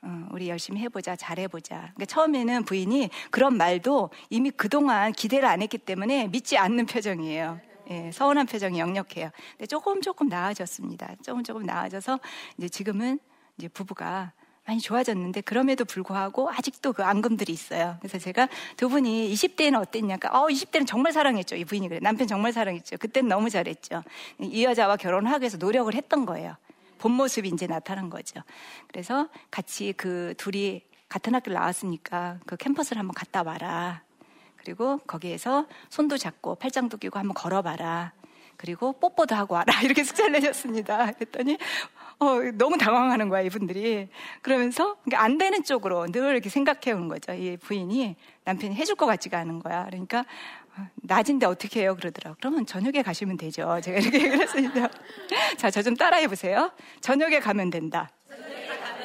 어, 0.02 0.28
우리 0.32 0.48
열심히 0.48 0.80
해보자, 0.80 1.14
잘해보자. 1.14 1.76
그러니까 1.76 2.04
처음에는 2.06 2.64
부인이 2.64 3.10
그런 3.30 3.56
말도 3.56 4.10
이미 4.30 4.50
그동안 4.50 5.12
기대를 5.12 5.48
안 5.48 5.62
했기 5.62 5.78
때문에 5.78 6.28
믿지 6.28 6.58
않는 6.58 6.86
표정이에요. 6.86 7.60
예, 7.90 8.10
서운한 8.12 8.46
표정이 8.46 8.78
역력해요. 8.78 9.30
근데 9.52 9.66
조금 9.66 10.00
조금 10.00 10.28
나아졌습니다. 10.28 11.16
조금 11.22 11.44
조금 11.44 11.64
나아져서 11.64 12.18
이제 12.58 12.68
지금은 12.68 13.18
이제 13.58 13.68
부부가 13.68 14.32
많이 14.64 14.80
좋아졌는데 14.80 15.40
그럼에도 15.40 15.84
불구하고 15.84 16.50
아직도 16.50 16.92
그 16.92 17.02
앙금들이 17.02 17.52
있어요. 17.52 17.96
그래서 17.98 18.18
제가 18.18 18.48
두 18.76 18.88
분이 18.88 19.32
20대에는 19.32 19.80
어땠냐까? 19.80 20.30
어, 20.30 20.46
20대는 20.46 20.86
정말 20.86 21.12
사랑했죠. 21.12 21.56
이 21.56 21.64
부인이 21.64 21.88
그래. 21.88 21.98
남편 22.00 22.26
정말 22.28 22.52
사랑했죠. 22.52 22.98
그때는 22.98 23.28
너무 23.28 23.50
잘했죠. 23.50 24.04
이 24.38 24.64
여자와 24.64 24.96
결혼하기 24.96 25.42
위해서 25.42 25.56
노력을 25.56 25.92
했던 25.92 26.26
거예요. 26.26 26.56
본 26.98 27.12
모습이 27.12 27.48
이제 27.48 27.66
나타난 27.66 28.08
거죠. 28.08 28.40
그래서 28.86 29.28
같이 29.50 29.92
그 29.96 30.34
둘이 30.36 30.82
같은 31.08 31.34
학교를 31.34 31.54
나왔으니까 31.54 32.38
그 32.46 32.56
캠퍼스를 32.56 33.00
한번 33.00 33.14
갔다 33.14 33.42
와라. 33.42 34.02
그리고 34.56 34.98
거기에서 34.98 35.66
손도 35.90 36.18
잡고 36.18 36.54
팔짱도 36.54 36.98
끼고 36.98 37.18
한번 37.18 37.34
걸어봐라. 37.34 38.12
그리고 38.56 38.92
뽀뽀도 38.92 39.34
하고 39.34 39.54
와라. 39.54 39.74
이렇게 39.82 40.04
숙제를 40.04 40.32
내셨습니다. 40.32 41.10
그랬더니 41.12 41.58
어, 42.18 42.38
너무 42.54 42.78
당황하는 42.78 43.28
거야, 43.28 43.40
이분들이. 43.42 44.08
그러면서 44.42 44.96
안 45.14 45.38
되는 45.38 45.62
쪽으로 45.64 46.06
늘 46.06 46.32
이렇게 46.32 46.48
생각해 46.48 46.92
오는 46.92 47.08
거죠. 47.08 47.32
이 47.32 47.56
부인이 47.56 48.16
남편이 48.44 48.74
해줄 48.74 48.94
것 48.96 49.06
같지가 49.06 49.38
않은 49.38 49.60
거야. 49.60 49.84
그러니까 49.86 50.24
어, 50.76 50.86
낮인데 51.02 51.46
어떻게 51.46 51.80
해요? 51.82 51.94
그러더라고. 51.96 52.36
그러면 52.40 52.64
저녁에 52.64 53.02
가시면 53.02 53.36
되죠. 53.36 53.80
제가 53.82 53.98
이렇게 53.98 54.28
그랬습니다. 54.30 54.88
자, 55.56 55.70
저 55.70 55.82
좀 55.82 55.96
따라해 55.96 56.28
보세요. 56.28 56.70
저녁에 57.00 57.40
가면 57.40 57.70
된다. 57.70 58.10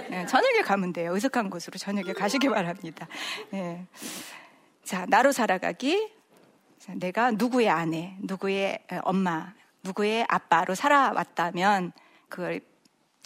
네, 0.09 0.25
저녁에 0.27 0.61
가면 0.61 0.93
돼요. 0.93 1.13
의석한 1.13 1.49
곳으로 1.49 1.77
저녁에 1.77 2.13
가시기 2.13 2.47
바랍니다. 2.49 3.07
네. 3.51 3.85
자, 4.83 5.05
나로 5.09 5.31
살아가기. 5.33 6.11
내가 6.95 7.31
누구의 7.31 7.69
아내, 7.69 8.15
누구의 8.21 8.79
엄마, 9.03 9.53
누구의 9.83 10.25
아빠로 10.29 10.73
살아왔다면 10.75 11.91
그걸 12.29 12.61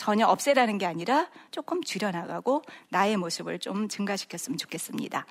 전혀 0.02 0.26
없애라는 0.26 0.80
게 0.80 0.88
아니라 0.88 1.30
조금 1.52 1.84
줄여나가고 1.84 2.64
나의 2.90 3.18
모습을 3.18 3.60
좀 3.60 3.88
증가시켰으면 3.88 4.58
좋겠습니다. 4.58 5.28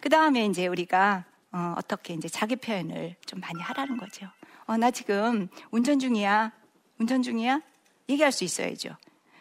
그 0.00 0.08
다음에 0.08 0.46
이제 0.46 0.66
우리가 0.66 1.26
어, 1.52 1.76
떻게 1.86 2.14
이제 2.14 2.28
자기 2.28 2.56
표현을 2.56 3.14
좀 3.24 3.38
많이 3.38 3.62
하라는 3.62 3.98
거죠. 3.98 4.26
어, 4.66 4.76
나 4.76 4.90
지금 4.90 5.46
운전 5.70 6.00
중이야. 6.00 6.50
운전 6.98 7.22
중이야? 7.22 7.62
얘기할 8.08 8.32
수 8.32 8.42
있어야죠. 8.42 8.96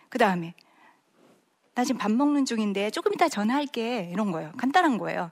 그 0.08 0.20
다음에 0.20 0.54
나 1.74 1.84
지금 1.84 1.98
밥 1.98 2.12
먹는 2.12 2.46
중인데 2.46 2.92
조금 2.92 3.12
이따 3.16 3.28
전화할게. 3.28 4.12
이런 4.14 4.32
거예요. 4.32 4.52
간단한 4.56 5.00
거예요. 5.00 5.32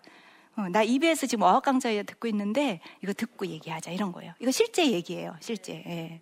어, 0.56 0.68
나 0.70 0.82
EBS 0.82 1.28
지금 1.28 1.44
어학 1.44 1.62
강좌 1.62 1.90
듣고 2.02 2.28
있는데 2.30 2.82
이거 3.04 3.14
듣고 3.14 3.46
얘기하자 3.46 3.92
이런 3.92 4.12
거예요. 4.12 4.34
이거 4.40 4.50
실제 4.50 4.92
얘기예요. 4.92 5.36
실제. 5.42 5.84
예. 5.86 6.22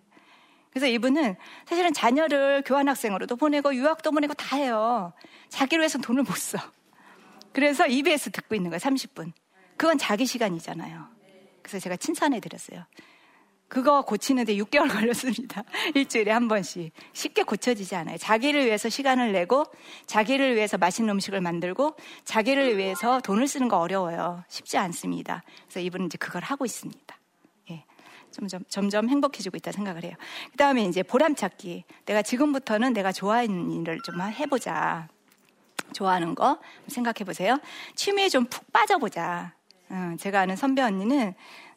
그래서 0.76 0.88
이분은 0.88 1.36
사실은 1.64 1.94
자녀를 1.94 2.62
교환학생으로도 2.66 3.36
보내고 3.36 3.74
유학도 3.74 4.10
보내고 4.10 4.34
다 4.34 4.58
해요. 4.58 5.14
자기를 5.48 5.80
위해서 5.80 5.96
돈을 5.96 6.22
못 6.22 6.36
써. 6.36 6.58
그래서 7.54 7.86
EBS 7.86 8.30
듣고 8.30 8.54
있는 8.54 8.68
거예요. 8.68 8.78
30분. 8.80 9.32
그건 9.78 9.96
자기 9.96 10.26
시간이잖아요. 10.26 11.08
그래서 11.62 11.78
제가 11.78 11.96
칭찬해 11.96 12.40
드렸어요. 12.40 12.84
그거 13.68 14.02
고치는데 14.02 14.56
6개월 14.56 14.92
걸렸습니다. 14.92 15.64
일주일에 15.94 16.30
한 16.30 16.46
번씩. 16.46 16.92
쉽게 17.14 17.44
고쳐지지 17.44 17.96
않아요. 17.96 18.18
자기를 18.18 18.66
위해서 18.66 18.90
시간을 18.90 19.32
내고, 19.32 19.64
자기를 20.04 20.56
위해서 20.56 20.76
맛있는 20.76 21.10
음식을 21.14 21.40
만들고, 21.40 21.96
자기를 22.24 22.76
위해서 22.76 23.20
돈을 23.20 23.48
쓰는 23.48 23.68
거 23.68 23.78
어려워요. 23.78 24.44
쉽지 24.48 24.76
않습니다. 24.76 25.42
그래서 25.68 25.80
이분은 25.80 26.08
이제 26.08 26.18
그걸 26.18 26.42
하고 26.42 26.66
있습니다. 26.66 27.16
점점, 28.36 28.62
점점 28.68 29.08
행복해지고 29.08 29.56
있다 29.56 29.72
생각을 29.72 30.04
해요. 30.04 30.12
그 30.50 30.56
다음에 30.56 30.84
이제 30.84 31.02
보람찾기. 31.02 31.84
내가 32.04 32.22
지금부터는 32.22 32.92
내가 32.92 33.12
좋아하는 33.12 33.70
일을 33.70 34.00
좀 34.04 34.20
해보자. 34.20 35.08
좋아하는 35.92 36.34
거 36.34 36.58
생각해 36.88 37.24
보세요. 37.24 37.58
취미에 37.94 38.28
좀 38.28 38.44
푹 38.44 38.70
빠져보자. 38.72 39.54
어, 39.88 40.16
제가 40.18 40.40
아는 40.40 40.56
선배 40.56 40.82
언니는 40.82 41.34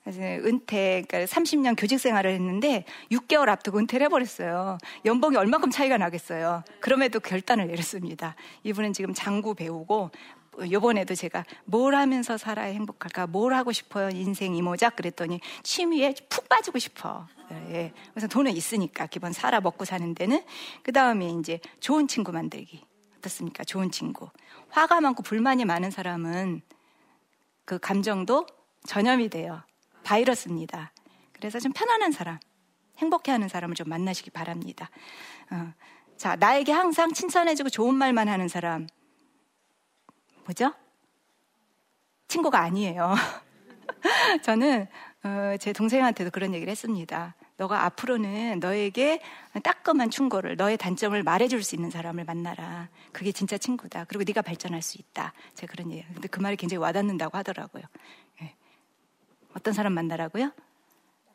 은퇴, 0.07 1.03
그러니까 1.07 1.19
30년 1.25 1.75
교직 1.77 1.99
생활을 1.99 2.31
했는데 2.31 2.83
6개월 3.11 3.49
앞두고 3.49 3.77
은퇴를 3.77 4.05
해버렸어요. 4.05 4.79
연봉이 5.05 5.35
얼마큼 5.37 5.69
차이가 5.69 5.97
나겠어요. 5.97 6.63
그럼에도 6.79 7.19
결단을 7.19 7.67
내렸습니다. 7.67 8.35
이분은 8.63 8.93
지금 8.93 9.13
장구 9.13 9.53
배우고 9.53 10.09
요번에도 10.71 11.15
제가 11.15 11.45
뭘 11.65 11.95
하면서 11.95 12.37
살아야 12.37 12.73
행복할까? 12.73 13.27
뭘 13.27 13.53
하고 13.53 13.71
싶어요? 13.71 14.09
인생 14.09 14.55
이모작? 14.55 14.95
그랬더니 14.95 15.39
취미에 15.63 16.13
푹 16.29 16.49
빠지고 16.49 16.79
싶어. 16.79 17.27
예. 17.51 17.93
그래서 18.11 18.27
돈은 18.27 18.51
있으니까 18.55 19.07
기본 19.07 19.33
살아 19.33 19.61
먹고 19.61 19.85
사는 19.85 20.13
데는 20.13 20.43
그 20.83 20.91
다음에 20.91 21.29
이제 21.29 21.59
좋은 21.79 22.07
친구 22.07 22.31
만들기. 22.31 22.83
어떻습니까? 23.17 23.63
좋은 23.63 23.91
친구. 23.91 24.29
화가 24.69 25.01
많고 25.01 25.23
불만이 25.23 25.65
많은 25.65 25.91
사람은 25.91 26.61
그 27.65 27.79
감정도 27.79 28.45
전염이 28.85 29.29
돼요. 29.29 29.61
바이러스입니다. 30.03 30.93
그래서 31.33 31.59
좀 31.59 31.71
편안한 31.73 32.11
사람, 32.11 32.39
행복해 32.97 33.31
하는 33.31 33.47
사람을 33.47 33.75
좀 33.75 33.89
만나시기 33.89 34.31
바랍니다. 34.31 34.89
어. 35.51 35.73
자, 36.17 36.35
나에게 36.35 36.71
항상 36.71 37.13
칭찬해주고 37.13 37.69
좋은 37.69 37.95
말만 37.95 38.27
하는 38.27 38.47
사람. 38.47 38.87
뭐죠? 40.49 40.73
친구가 42.27 42.59
아니에요. 42.59 43.13
저는 44.41 44.87
어, 45.23 45.57
제 45.59 45.73
동생한테도 45.73 46.31
그런 46.31 46.55
얘기를 46.55 46.71
했습니다. 46.71 47.35
너가 47.57 47.83
앞으로는 47.85 48.59
너에게 48.59 49.21
따끔한 49.61 50.09
충고를, 50.09 50.55
너의 50.55 50.77
단점을 50.77 51.21
말해줄 51.21 51.61
수 51.61 51.75
있는 51.75 51.91
사람을 51.91 52.23
만나라. 52.23 52.89
그게 53.11 53.31
진짜 53.31 53.59
친구다. 53.59 54.05
그리고 54.05 54.23
네가 54.25 54.41
발전할 54.41 54.81
수 54.81 54.97
있다. 54.97 55.33
제가 55.53 55.71
그런 55.71 55.91
얘기. 55.91 56.03
근데 56.13 56.27
그 56.27 56.39
말이 56.39 56.55
굉장히 56.55 56.81
와닿는다고 56.81 57.37
하더라고요. 57.37 57.83
예. 58.41 58.55
어떤 59.53 59.73
사람 59.73 59.93
만나라고요? 59.93 60.51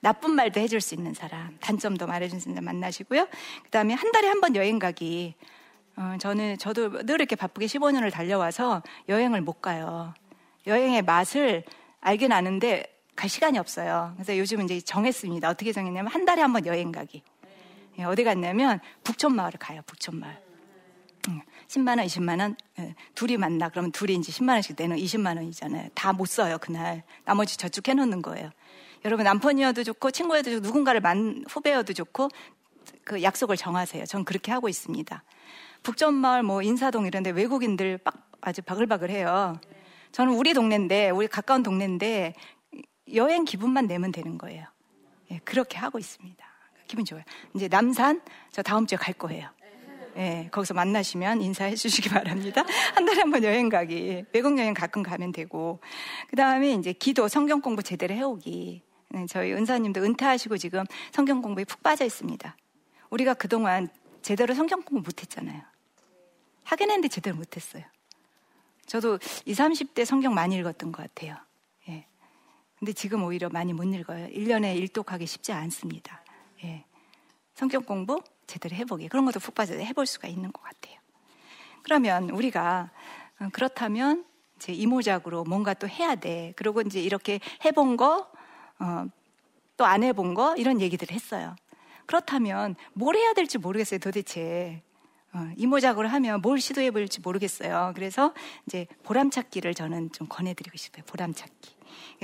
나쁜 0.01 0.33
말도 0.33 0.59
해줄 0.61 0.81
수 0.81 0.95
있는 0.95 1.15
사람, 1.15 1.57
단점도 1.61 2.07
말해줄 2.09 2.41
수 2.41 2.49
있는 2.49 2.63
사람 2.63 2.65
만나시고요. 2.75 3.29
그 3.63 3.71
다음에 3.71 3.95
한 3.95 4.11
달에 4.11 4.27
한 4.27 4.41
번 4.41 4.57
여행 4.57 4.79
가기. 4.81 5.35
어, 5.97 6.17
저는 6.19 6.59
저도 6.59 7.05
늘 7.05 7.15
이렇게 7.17 7.37
바쁘게 7.37 7.67
15년을 7.67 8.11
달려와서 8.13 8.83
여행을 9.09 9.41
못 9.41 9.61
가요. 9.63 10.13
여행의 10.67 11.03
맛을 11.03 11.63
알긴 12.01 12.33
아는데 12.33 12.85
갈 13.15 13.29
시간이 13.29 13.59
없어요. 13.59 14.13
그래서 14.17 14.37
요즘은 14.37 14.65
이제 14.65 14.81
정했습니다. 14.81 15.49
어떻게 15.49 15.73
정했냐면 15.73 16.11
한 16.13 16.25
달에 16.25 16.43
한 16.43 16.53
번 16.53 16.67
여행 16.67 16.91
가기. 16.91 17.23
예, 17.99 18.05
어디 18.05 18.25
갔냐면 18.25 18.81
북촌마을을 19.05 19.59
가요. 19.59 19.83
북촌마을. 19.87 20.43
10만 21.69 21.99
원, 21.99 22.07
20만 22.07 22.41
원, 22.41 22.57
예, 22.81 22.95
둘이 23.15 23.37
만나. 23.39 23.69
그러면 23.71 23.93
둘이 23.93 24.15
이제 24.15 24.31
10만 24.33 24.51
원씩 24.51 24.77
내는 24.79 24.97
20만 24.97 25.37
원이잖아요. 25.37 25.89
다 25.95 26.13
못 26.13 26.27
써요, 26.27 26.59
그날. 26.61 27.03
나머지 27.25 27.57
저축해 27.57 27.95
놓는 27.95 28.21
거예요. 28.21 28.51
여러분, 29.07 29.25
남편이어도 29.25 29.85
좋고, 29.85 30.11
친구여도 30.11 30.51
좋고, 30.51 30.67
누군가를 30.67 31.01
만, 31.01 31.45
후배여도 31.49 31.93
좋고, 31.95 32.29
그 33.05 33.23
약속을 33.23 33.57
정하세요. 33.57 34.05
전 34.05 34.25
그렇게 34.25 34.53
하고 34.53 34.69
있습니다. 34.69 35.23
북촌마을, 35.85 36.43
뭐, 36.43 36.63
인사동 36.63 37.07
이런데 37.07 37.31
외국인들 37.31 37.99
빡, 37.99 38.15
아주 38.41 38.63
바글바글 38.63 39.11
해요. 39.11 39.61
저는 40.13 40.33
우리 40.35 40.53
동네인데, 40.55 41.11
우리 41.11 41.29
가까운 41.29 41.63
동네인데, 41.63 42.35
여행 43.15 43.45
기분만 43.45 43.87
내면 43.87 44.11
되는 44.11 44.39
거예요. 44.39 44.67
예, 45.31 45.39
그렇게 45.45 45.79
하고 45.79 45.99
있습니다. 45.99 46.45
기분 46.89 47.05
좋아요. 47.05 47.23
이제 47.55 47.69
남산, 47.69 48.21
저 48.51 48.63
다음 48.63 48.87
주에 48.87 48.97
갈 48.99 49.15
거예요. 49.15 49.49
예, 50.17 50.49
거기서 50.51 50.75
만나시면 50.75 51.43
인사해 51.43 51.75
주시기 51.75 52.09
바랍니다. 52.11 52.65
한 52.95 53.05
달에 53.05 53.21
한 53.21 53.31
번 53.31 53.43
여행 53.45 53.69
가기. 53.69 54.25
외국 54.33 54.57
여행 54.59 54.73
가끔 54.73 55.03
가면 55.03 55.33
되고. 55.33 55.81
그 56.29 56.37
다음에 56.37 56.73
이제 56.73 56.93
기도, 56.93 57.29
성경 57.29 57.61
공부 57.61 57.83
제대로 57.83 58.15
해오기. 58.15 58.83
네, 59.11 59.27
저희 59.29 59.53
은사님도 59.53 60.03
은퇴하시고 60.03 60.57
지금 60.59 60.85
성경 61.13 61.43
공부에 61.43 61.65
푹 61.65 61.83
빠져 61.83 62.05
있습니다. 62.05 62.57
우리가 63.11 63.35
그동안 63.35 63.89
제대로 64.23 64.55
성경 64.55 64.83
공부 64.83 65.05
못 65.09 65.21
했잖아요. 65.21 65.63
하긴 66.65 66.91
했는데 66.91 67.09
제대로 67.09 67.37
못 67.37 67.57
했어요. 67.57 67.85
저도 68.87 69.19
20, 69.47 69.59
30대 69.95 70.05
성경 70.05 70.35
많이 70.35 70.57
읽었던 70.57 70.93
것 70.93 71.03
같아요. 71.03 71.37
예. 71.89 72.07
근데 72.79 72.93
지금 72.93 73.23
오히려 73.25 73.49
많이 73.49 73.73
못 73.73 73.85
읽어요. 73.85 74.27
1년에 74.29 74.77
일독하기 74.77 75.27
쉽지 75.27 75.53
않습니다. 75.53 76.23
예. 76.65 76.85
성경 77.55 77.83
공부 77.83 78.23
제대로 78.47 78.77
해보기. 78.77 79.09
그런 79.09 79.25
것도 79.25 79.41
푹 79.41 79.55
빠져 79.55 79.75
해볼 79.75 80.07
수가 80.07 80.29
있는 80.29 80.53
것 80.53 80.63
같아요. 80.63 80.99
그러면 81.83 82.31
우리가 82.31 82.91
어, 83.41 83.49
그렇다면 83.53 84.25
이제 84.57 84.73
이모작으로 84.73 85.45
뭔가 85.45 85.75
또 85.75 85.89
해야 85.89 86.15
돼. 86.15 86.53
그리고 86.57 86.81
이제 86.81 87.01
이렇게 87.01 87.41
해본 87.65 87.97
거, 87.97 88.31
어, 88.79 89.07
또 89.77 89.85
안 89.85 90.03
해본 90.03 90.35
거, 90.35 90.55
이런 90.57 90.81
얘기들을 90.81 91.15
했어요. 91.15 91.57
그렇다면 92.07 92.77
뭘 92.93 93.17
해야 93.17 93.33
될지 93.33 93.59
모르겠어요, 93.59 93.99
도대체. 93.99 94.83
어, 95.35 95.51
이모작으로 95.57 96.09
하면 96.09 96.41
뭘 96.41 96.61
시도해 96.61 96.93
볼지 96.93 97.21
모르겠어요. 97.21 97.93
그래서 97.97 98.33
이제 98.67 98.87
보람찾기를 99.03 99.75
저는 99.75 100.13
좀 100.13 100.29
권해드리고 100.29 100.77
싶어요. 100.77 101.05
보람찾기. 101.07 101.75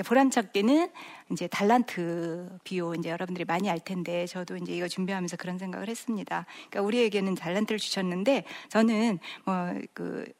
보람찾기는 0.06 0.90
이제 1.32 1.48
달란트 1.48 2.58
비유 2.62 2.94
이제 2.96 3.10
여러분들이 3.10 3.44
많이 3.44 3.68
알 3.68 3.80
텐데 3.80 4.26
저도 4.26 4.56
이제 4.56 4.72
이거 4.72 4.86
준비하면서 4.86 5.36
그런 5.36 5.58
생각을 5.58 5.88
했습니다. 5.88 6.46
그러니까 6.70 6.82
우리에게는 6.82 7.34
달란트를 7.34 7.78
주셨는데 7.78 8.44
저는 8.68 9.18
뭐그 9.44 10.32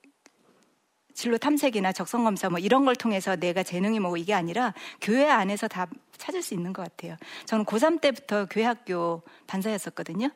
진로 1.12 1.38
탐색이나 1.38 1.92
적성 1.92 2.22
검사 2.22 2.48
뭐 2.48 2.60
이런 2.60 2.84
걸 2.84 2.94
통해서 2.94 3.34
내가 3.34 3.64
재능이 3.64 3.98
뭐 3.98 4.16
이게 4.16 4.32
아니라 4.32 4.74
교회 5.00 5.28
안에서 5.28 5.66
다 5.66 5.88
찾을 6.16 6.40
수 6.40 6.54
있는 6.54 6.72
것 6.72 6.82
같아요. 6.82 7.16
저는 7.46 7.64
고3 7.64 8.00
때부터 8.00 8.46
교회 8.46 8.64
학교 8.64 9.22
반사였었거든요. 9.48 10.30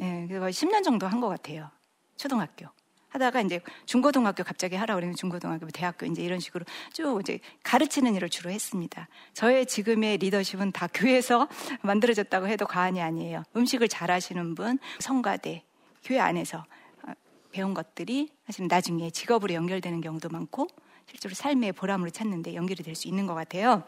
예, 0.00 0.26
그래서 0.28 0.46
10년 0.46 0.82
정도 0.84 1.06
한 1.06 1.20
것 1.20 1.28
같아요. 1.28 1.70
초등학교. 2.16 2.66
하다가 3.08 3.40
이제 3.40 3.60
중고등학교 3.86 4.44
갑자기 4.44 4.76
하라 4.76 4.94
그러면 4.94 5.14
중고등학교, 5.16 5.66
대학교 5.68 6.04
이제 6.04 6.22
이런 6.22 6.38
식으로 6.38 6.66
쭉 6.92 7.18
이제 7.22 7.38
가르치는 7.62 8.14
일을 8.16 8.28
주로 8.28 8.50
했습니다. 8.50 9.08
저의 9.32 9.64
지금의 9.64 10.18
리더십은 10.18 10.72
다 10.72 10.86
교회에서 10.92 11.48
만들어졌다고 11.82 12.46
해도 12.48 12.66
과언이 12.66 13.00
아니에요. 13.00 13.42
음식을 13.56 13.88
잘하시는 13.88 14.54
분, 14.54 14.78
성가대, 14.98 15.64
교회 16.04 16.18
안에서 16.20 16.66
어, 17.06 17.12
배운 17.52 17.72
것들이 17.72 18.28
사실은 18.46 18.68
나중에 18.68 19.08
직업으로 19.10 19.54
연결되는 19.54 20.02
경우도 20.02 20.28
많고 20.28 20.66
실제로 21.08 21.34
삶의 21.34 21.72
보람으로 21.72 22.10
찾는데 22.10 22.54
연결이 22.54 22.82
될 22.82 22.94
수 22.94 23.08
있는 23.08 23.26
것 23.26 23.34
같아요. 23.34 23.84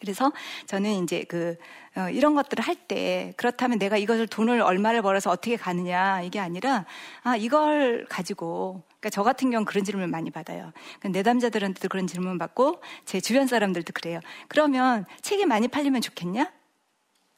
그래서 0.00 0.32
저는 0.66 1.04
이제 1.04 1.24
그 1.24 1.56
어, 1.96 2.10
이런 2.10 2.34
것들을 2.34 2.62
할 2.62 2.74
때 2.88 3.32
그렇다면 3.36 3.78
내가 3.78 3.96
이것을 3.96 4.26
돈을 4.26 4.60
얼마를 4.60 5.00
벌어서 5.00 5.30
어떻게 5.30 5.56
가느냐 5.56 6.20
이게 6.22 6.38
아니라 6.40 6.84
아 7.22 7.36
이걸 7.36 8.04
가지고 8.08 8.82
그러니까 9.00 9.10
저 9.10 9.22
같은 9.22 9.50
경우 9.50 9.64
그런 9.64 9.84
질문을 9.84 10.08
많이 10.08 10.30
받아요. 10.30 10.72
그러니까 10.98 11.08
내담자들한테도 11.10 11.88
그런 11.88 12.06
질문 12.06 12.36
받고 12.36 12.82
제 13.04 13.20
주변 13.20 13.46
사람들도 13.46 13.92
그래요. 13.94 14.20
그러면 14.48 15.06
책이 15.22 15.46
많이 15.46 15.68
팔리면 15.68 16.00
좋겠냐? 16.02 16.52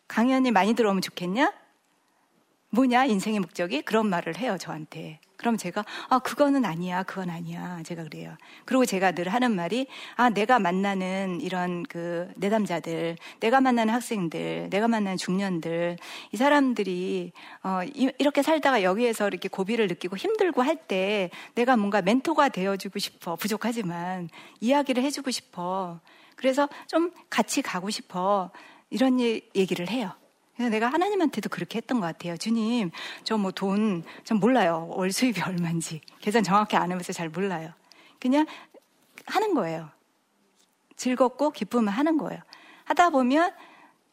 강연이 0.08 0.50
많이 0.50 0.74
들어오면 0.74 1.02
좋겠냐? 1.02 1.52
뭐냐 2.70 3.04
인생의 3.04 3.40
목적이 3.40 3.82
그런 3.82 4.08
말을 4.08 4.38
해요 4.38 4.56
저한테. 4.58 5.20
그럼 5.36 5.56
제가 5.56 5.84
아 6.08 6.18
그거는 6.18 6.64
아니야 6.64 7.02
그건 7.02 7.30
아니야. 7.30 7.82
제가 7.84 8.04
그래요. 8.04 8.36
그리고 8.64 8.84
제가 8.86 9.12
늘 9.12 9.28
하는 9.28 9.54
말이 9.54 9.86
아 10.16 10.30
내가 10.30 10.58
만나는 10.58 11.40
이런 11.40 11.82
그 11.84 12.28
내담자들 12.36 13.16
내가 13.40 13.60
만나는 13.60 13.92
학생들 13.92 14.68
내가 14.70 14.88
만나는 14.88 15.16
중년들 15.16 15.98
이 16.32 16.36
사람들이 16.36 17.32
어 17.62 17.80
이, 17.84 18.10
이렇게 18.18 18.42
살다가 18.42 18.82
여기에서 18.82 19.26
이렇게 19.28 19.48
고비를 19.48 19.88
느끼고 19.88 20.16
힘들고 20.16 20.62
할 20.62 20.76
때 20.88 21.30
내가 21.54 21.76
뭔가 21.76 22.02
멘토가 22.02 22.48
되어주고 22.50 22.98
싶어 22.98 23.34
부족하지만 23.36 24.28
이야기를 24.60 25.02
해주고 25.02 25.30
싶어. 25.30 26.00
그래서 26.36 26.68
좀 26.86 27.10
같이 27.30 27.62
가고 27.62 27.90
싶어. 27.90 28.50
이런 28.90 29.18
얘기를 29.20 29.88
해요 29.90 30.12
그래서 30.56 30.70
내가 30.70 30.88
하나님한테도 30.88 31.48
그렇게 31.50 31.76
했던 31.78 32.00
것 32.00 32.06
같아요. 32.06 32.36
주님, 32.36 32.90
저 33.24 33.36
뭐 33.36 33.50
돈, 33.52 34.04
전 34.24 34.38
몰라요. 34.38 34.88
월 34.90 35.12
수입이 35.12 35.40
얼마인지. 35.42 36.00
계산 36.20 36.42
정확히 36.42 36.76
안 36.76 36.90
하면서 36.90 37.12
잘 37.12 37.28
몰라요. 37.28 37.72
그냥 38.18 38.46
하는 39.26 39.54
거예요. 39.54 39.90
즐겁고 40.96 41.50
기쁨을 41.50 41.92
하는 41.92 42.16
거예요. 42.16 42.40
하다 42.84 43.10
보면 43.10 43.52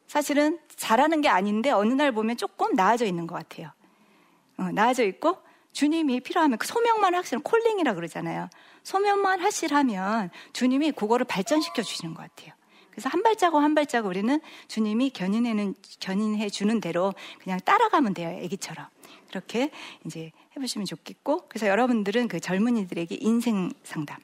사실은 0.06 0.58
잘하는 0.76 1.22
게 1.22 1.28
아닌데 1.28 1.70
어느 1.70 1.94
날 1.94 2.12
보면 2.12 2.36
조금 2.36 2.74
나아져 2.74 3.06
있는 3.06 3.26
것 3.26 3.34
같아요. 3.36 3.70
어, 4.58 4.70
나아져 4.70 5.04
있고 5.04 5.38
주님이 5.72 6.20
필요하면 6.20 6.58
그 6.58 6.66
소명만 6.66 7.14
하시는 7.14 7.42
콜링이라 7.42 7.94
그러잖아요. 7.94 8.50
소명만 8.82 9.40
하시라면 9.40 10.30
주님이 10.52 10.92
그거를 10.92 11.24
발전시켜 11.24 11.82
주시는 11.82 12.14
것 12.14 12.22
같아요. 12.22 12.54
그래서 12.94 13.08
한 13.08 13.22
발자국 13.24 13.60
한 13.60 13.74
발자국 13.74 14.08
우리는 14.08 14.40
주님이 14.68 15.10
견인해는 15.10 15.74
견인해 15.98 16.48
주는 16.48 16.80
대로 16.80 17.12
그냥 17.42 17.58
따라가면 17.64 18.14
돼요. 18.14 18.40
아기처럼. 18.44 18.86
그렇게 19.28 19.70
이제 20.06 20.30
해보시면 20.56 20.86
좋겠고 20.86 21.46
그래서 21.48 21.66
여러분들은 21.66 22.28
그 22.28 22.38
젊은이들에게 22.38 23.18
인생 23.20 23.72
상담을 23.82 24.22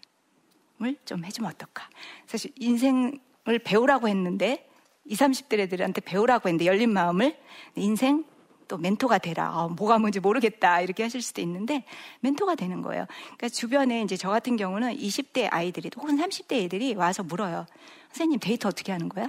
좀 1.05 1.25
해주면 1.25 1.51
어떨까? 1.51 1.89
사실 2.27 2.53
인생을 2.57 3.59
배우라고 3.65 4.09
했는데 4.09 4.69
20, 5.07 5.19
30대 5.19 5.59
애들한테 5.59 6.01
배우라고 6.01 6.49
했는데 6.49 6.67
열린 6.67 6.93
마음을 6.93 7.37
인생 7.75 8.25
또 8.71 8.79
멘토가 8.79 9.19
되라. 9.19 9.51
어, 9.59 9.69
뭐가 9.69 9.99
뭔지 9.99 10.21
모르겠다. 10.21 10.81
이렇게 10.81 11.03
하실 11.03 11.21
수도 11.23 11.41
있는데 11.41 11.85
멘토가 12.21 12.55
되는 12.55 12.83
거예요. 12.83 13.05
그러니까 13.25 13.49
주변에 13.49 14.03
이제 14.03 14.17
저 14.17 14.31
같은 14.31 14.57
경우는 14.57 14.97
20대 14.97 15.49
아이들이 15.51 15.91
혹은 15.97 16.17
30대 16.17 16.53
애들이 16.65 16.95
와서 16.95 17.25
물어요. 17.25 17.67
선생님 18.13 18.39
데이트 18.39 18.69
어떻게 18.69 18.93
하는 18.93 19.09
거야? 19.09 19.29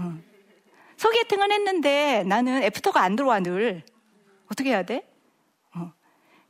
응. 0.00 0.24
소개팅은 0.96 1.52
했는데 1.52 2.24
나는 2.24 2.62
애프터가 2.62 3.02
안 3.02 3.16
들어와 3.16 3.40
늘. 3.40 3.82
어떻게 4.50 4.70
해야 4.70 4.82
돼? 4.82 5.06
어. 5.74 5.92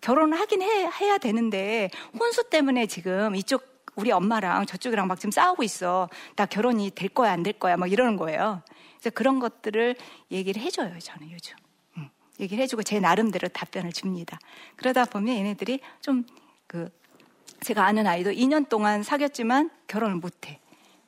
결혼을 0.01 0.39
하긴 0.39 0.63
해, 0.63 0.87
해야 1.01 1.19
되는데 1.19 1.91
혼수 2.17 2.49
때문에 2.49 2.87
지금 2.87 3.35
이쪽 3.35 3.67
우리 3.97 4.13
엄마랑 4.13 4.67
저쪽이랑 4.67 5.09
막 5.09 5.19
지금 5.19 5.33
싸우고 5.33 5.65
있어. 5.65 6.09
나 6.37 6.47
결혼이 6.47 6.93
될 6.93 7.09
거야 7.09 7.33
안 7.33 7.43
될 7.43 7.55
거야 7.55 7.77
막 7.77 7.91
이러는 7.91 8.17
거예요. 8.17 8.63
그래서 9.01 9.11
그런 9.15 9.41
것들을 9.41 9.97
얘기를 10.31 10.63
해줘요 10.63 10.97
저는 11.01 11.33
요즘. 11.33 11.57
얘기를 12.41 12.63
해주고 12.63 12.83
제 12.83 13.01
나름대로 13.01 13.49
답변을 13.49 13.93
줍니다. 13.93 14.39
그러다 14.77 15.05
보면 15.07 15.37
얘네들이 15.37 15.81
좀 16.01 16.25
그 16.69 16.91
제가 17.63 17.87
아는 17.87 18.07
아이도 18.07 18.31
2년 18.31 18.69
동안 18.69 19.03
사귀었지만 19.03 19.71
결혼을 19.89 20.17
못해. 20.17 20.61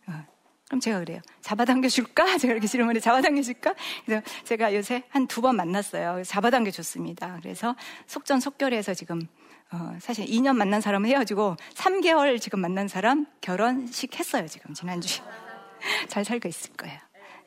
어. 0.07 0.25
그럼 0.67 0.81
제가 0.81 0.99
그래요. 1.01 1.21
잡아당겨 1.43 1.89
줄까? 1.89 2.25
제가 2.39 2.53
이렇게 2.53 2.67
질문에 2.67 2.99
잡아당겨 2.99 3.43
줄까? 3.43 3.75
그래서 4.07 4.23
제가 4.45 4.75
요새 4.75 5.05
한 5.11 5.27
두 5.29 5.43
번 5.43 5.57
만났어요. 5.57 6.25
잡아당겨 6.25 6.71
줬습니다. 6.71 7.39
그래서 7.43 7.77
속전속결해서 8.07 8.95
지금 8.95 9.29
어, 9.71 9.97
사실 10.01 10.25
2년 10.27 10.57
만난 10.57 10.81
사람은 10.81 11.09
헤어지고 11.11 11.57
3개월 11.75 12.41
지금 12.41 12.61
만난 12.61 12.89
사람 12.89 13.27
결혼식 13.43 14.19
했어요. 14.19 14.49
지금 14.49 14.73
지난주에. 14.75 15.23
잘 16.09 16.25
살고 16.25 16.49
있을 16.49 16.73
거예요. 16.73 16.99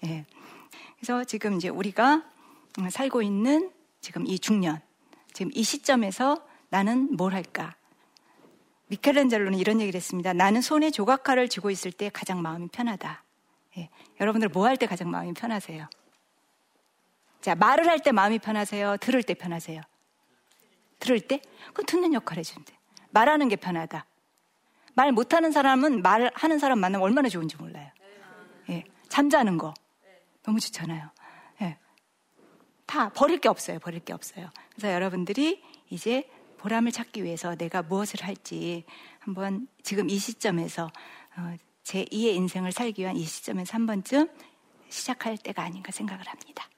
예. 0.06 0.26
그래서 0.98 1.24
지금 1.24 1.56
이제 1.56 1.68
우리가 1.68 2.16
음, 2.16 2.24
살고 2.90 3.22
있는 3.22 3.72
지금 4.02 4.26
이 4.28 4.40
중년, 4.40 4.82
지금 5.34 5.52
이 5.54 5.64
시점에서 5.64 6.46
나는 6.70 7.16
뭘 7.16 7.34
할까? 7.34 7.76
미켈란젤로는 8.88 9.58
이런 9.58 9.80
얘기를 9.80 9.98
했습니다. 9.98 10.34
나는 10.34 10.62
손에 10.62 10.92
조각칼을 10.92 11.48
쥐고 11.50 11.70
있을 11.72 11.92
때 11.92 12.10
가장 12.10 12.42
마음이 12.42 12.68
편하다. 12.68 13.24
예. 13.78 13.90
여러분들 14.20 14.50
뭐 14.50 14.66
할 14.68 14.78
때 14.78 14.86
가장 14.86 15.10
마음이 15.10 15.34
편하세요? 15.34 15.88
자, 17.42 17.56
말을 17.56 17.88
할 17.88 18.00
때 18.00 18.12
마음이 18.12 18.40
편하세요? 18.40 18.98
들을 18.98 19.24
때 19.24 19.34
편하세요? 19.34 19.82
들을 21.00 21.20
때? 21.20 21.42
그건 21.68 21.86
듣는 21.86 22.14
역할 22.14 22.38
해준대. 22.38 22.74
말하는 23.12 23.48
게 23.50 23.56
편하다. 23.56 24.06
말 24.96 25.12
못하는 25.12 25.52
사람은 25.52 26.02
말하는 26.02 26.60
사람 26.60 26.80
만나면 26.80 27.04
얼마나 27.04 27.30
좋은지 27.30 27.56
몰라요. 27.58 27.90
예. 28.70 28.84
잠자는 29.10 29.58
거. 29.58 29.74
너무 30.44 30.60
좋잖아요. 30.60 31.10
예. 32.94 32.98
다 32.98 33.10
버릴 33.10 33.40
게 33.40 33.50
없어요. 33.50 33.80
버릴 33.80 34.00
게 34.02 34.14
없어요. 34.14 34.50
그래서 34.76 34.94
여러분들이 34.94 35.64
이제 35.90 36.30
보람을 36.60 36.92
찾기 36.92 37.24
위해서 37.24 37.56
내가 37.56 37.82
무엇을 37.82 38.24
할지 38.24 38.86
한번 39.20 39.68
지금 39.82 40.10
이 40.10 40.18
시점에서 40.18 40.92
어, 41.38 41.56
제 41.84 42.06
2의 42.06 42.36
인생을 42.36 42.72
살기 42.72 43.02
위한 43.02 43.18
이 43.18 43.26
시점에서 43.26 43.74
한 43.74 43.88
번쯤 43.88 44.30
시작할 44.90 45.38
때가 45.38 45.64
아닌가 45.64 45.92
생각을 45.92 46.26
합니다. 46.28 46.70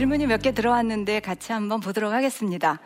질문이 0.00 0.26
몇 0.28 0.40
개 0.40 0.52
들어왔는데 0.52 1.20
같이 1.20 1.52
한번 1.52 1.80
보도록 1.80 2.10
하겠습니다. 2.10 2.80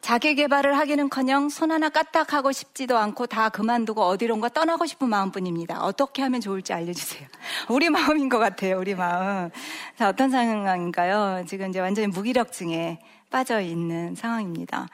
자기 0.00 0.34
개발을 0.34 0.76
하기는커녕 0.76 1.50
손 1.50 1.70
하나 1.70 1.88
까딱하고 1.88 2.50
싶지도 2.50 2.98
않고 2.98 3.28
다 3.28 3.48
그만두고 3.48 4.02
어디론가 4.02 4.48
떠나고 4.48 4.86
싶은 4.86 5.08
마음뿐입니다. 5.08 5.84
어떻게 5.84 6.22
하면 6.22 6.40
좋을지 6.40 6.72
알려주세요. 6.72 7.28
우리 7.70 7.90
마음인 7.90 8.28
것 8.28 8.38
같아요. 8.38 8.76
우리 8.80 8.96
마음. 8.96 9.50
자, 9.96 10.08
어떤 10.08 10.30
상황인가요? 10.30 11.44
지금 11.46 11.70
이제 11.70 11.78
완전히 11.78 12.08
무기력증에 12.08 12.98
빠져 13.30 13.60
있는 13.60 14.16
상황입니다. 14.16 14.88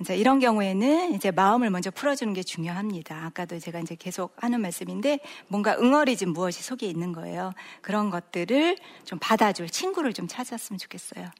이제 0.00 0.16
이런 0.16 0.38
경우에는 0.40 1.14
이제 1.14 1.30
마음을 1.30 1.68
먼저 1.70 1.90
풀어주는 1.90 2.32
게 2.32 2.42
중요합니다. 2.42 3.26
아까도 3.26 3.58
제가 3.58 3.80
이제 3.80 3.94
계속 3.94 4.34
하는 4.42 4.60
말씀인데 4.62 5.20
뭔가 5.48 5.76
응어리진 5.78 6.30
무엇이 6.30 6.62
속에 6.62 6.86
있는 6.86 7.12
거예요. 7.12 7.52
그런 7.82 8.08
것들을 8.08 8.78
좀 9.04 9.18
받아줄 9.20 9.68
친구를 9.68 10.14
좀 10.14 10.26
찾았으면 10.26 10.78
좋겠어요. 10.78 11.30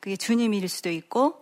그게 0.00 0.16
주님일 0.16 0.68
수도 0.68 0.90
있고 0.90 1.40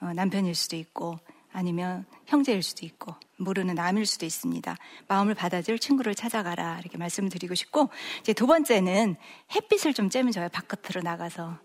어, 0.00 0.12
남편일 0.12 0.54
수도 0.54 0.76
있고 0.76 1.18
아니면 1.52 2.04
형제일 2.26 2.62
수도 2.62 2.84
있고 2.84 3.14
모르는 3.36 3.74
남일 3.74 4.04
수도 4.04 4.26
있습니다. 4.26 4.76
마음을 5.06 5.34
받아줄 5.34 5.78
친구를 5.78 6.14
찾아가라 6.14 6.78
이렇게 6.80 6.98
말씀을 6.98 7.30
드리고 7.30 7.54
싶고 7.54 7.90
이제 8.20 8.32
두 8.32 8.46
번째는 8.46 9.16
햇빛을 9.54 9.94
좀 9.94 10.08
쬐면 10.08 10.32
좋아요. 10.32 10.48
바깥으로 10.48 11.02
나가서 11.02 11.58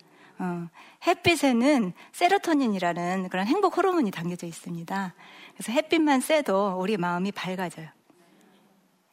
어, 0.43 0.67
햇빛에는 1.07 1.93
세로토닌이라는 2.11 3.29
그런 3.29 3.47
행복 3.47 3.77
호르몬이 3.77 4.11
담겨져 4.11 4.45
있습니다. 4.45 5.13
그래서 5.53 5.71
햇빛만 5.71 6.19
쐬도 6.19 6.75
우리 6.79 6.97
마음이 6.97 7.31
밝아져요. 7.31 7.87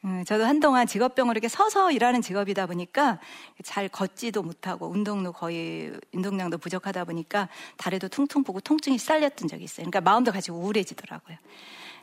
음, 0.07 0.25
저도 0.25 0.45
한동안 0.45 0.87
직업병으로 0.89 1.35
이렇게 1.35 1.47
서서 1.47 1.93
일하는 1.93 2.21
직업이다 2.21 2.67
보니까 2.67 3.21
잘 3.63 3.89
걷지도 3.89 4.43
못하고 4.43 4.89
운동도 4.89 5.33
거의 5.33 5.93
운동량도 6.13 6.59
부족하다 6.59 7.05
보니까 7.05 7.49
다리도 7.77 8.09
퉁퉁 8.09 8.43
부고 8.43 8.61
통증이 8.61 8.99
쌓렸던 8.99 9.47
적이 9.47 9.65
있어요. 9.65 9.85
그러니까 9.85 10.01
마음도 10.01 10.33
같이 10.33 10.51
우울해지더라고요. 10.51 11.37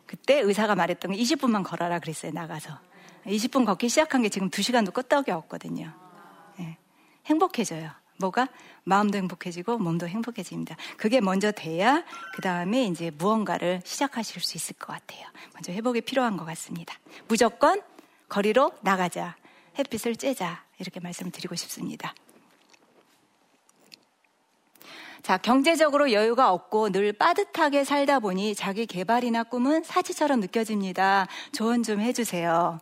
그때 0.06 0.40
의사가 0.40 0.76
말했던 0.76 1.12
게 1.12 1.18
20분만 1.18 1.64
걸어라 1.66 2.00
그랬어요. 2.00 2.32
나가서 2.32 2.80
20분 3.26 3.66
걷기 3.66 3.90
시작한 3.90 4.22
게 4.22 4.30
지금 4.30 4.50
2시간도 4.50 4.94
끄떡이 4.94 5.32
없거든요. 5.32 5.92
네. 6.60 6.78
행복해져요. 7.26 7.92
뭐가 8.18 8.48
마음도 8.84 9.18
행복해지고 9.18 9.78
몸도 9.78 10.08
행복해집니다. 10.08 10.76
그게 10.98 11.22
먼저 11.22 11.52
돼야 11.52 12.04
그 12.34 12.42
다음에 12.42 12.86
이제 12.86 13.12
무언가를 13.12 13.82
시작하실 13.84 14.42
수 14.42 14.58
있을 14.58 14.76
것 14.78 14.94
같아요. 14.94 15.26
먼저 15.54 15.72
회복이 15.72 16.02
필요한 16.02 16.38
것 16.38 16.46
같습니다. 16.46 16.96
무조건 17.28 17.82
거리로 18.30 18.72
나가자. 18.82 19.36
햇빛을 19.78 20.16
쬐자. 20.16 20.58
이렇게 20.80 21.00
말씀을 21.00 21.32
드리고 21.32 21.56
싶습니다. 21.56 22.14
자, 25.24 25.38
경제적으로 25.38 26.14
여유가 26.14 26.54
없고 26.54 26.92
늘 26.92 27.12
빠듯하게 27.12 27.84
살다 27.84 28.20
보니 28.20 28.56
자기 28.56 28.86
개발이나 28.86 29.44
꿈은 29.44 29.84
사치처럼 29.84 30.40
느껴집니다. 30.40 31.28
조언 31.52 31.84
좀 31.84 32.00
해주세요. 32.00 32.80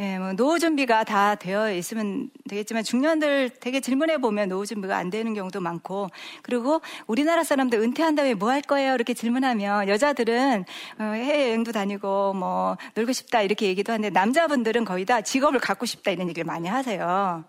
예, 0.00 0.18
뭐 0.18 0.32
노후 0.32 0.58
준비가 0.58 1.04
다 1.04 1.34
되어 1.34 1.70
있으면 1.74 2.30
되겠지만 2.48 2.82
중년들 2.82 3.50
되게 3.60 3.80
질문해 3.80 4.16
보면 4.18 4.48
노후 4.48 4.64
준비가 4.64 4.96
안 4.96 5.10
되는 5.10 5.34
경우도 5.34 5.60
많고 5.60 6.08
그리고 6.40 6.80
우리나라 7.06 7.44
사람들 7.44 7.78
은퇴한 7.78 8.14
다음에 8.14 8.32
뭐 8.32 8.48
할 8.50 8.62
거예요? 8.62 8.94
이렇게 8.94 9.12
질문하면 9.12 9.88
여자들은 9.88 10.64
어, 10.98 11.02
해외여행도 11.02 11.72
다니고 11.72 12.32
뭐 12.32 12.78
놀고 12.94 13.12
싶다 13.12 13.42
이렇게 13.42 13.66
얘기도 13.66 13.92
하는데 13.92 14.08
남자분들은 14.08 14.86
거의 14.86 15.04
다 15.04 15.20
직업을 15.20 15.60
갖고 15.60 15.84
싶다 15.84 16.10
이런 16.10 16.28
얘기를 16.28 16.46
많이 16.46 16.66
하세요. 16.68 17.44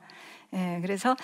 예, 0.53 0.79
그래서 0.81 1.15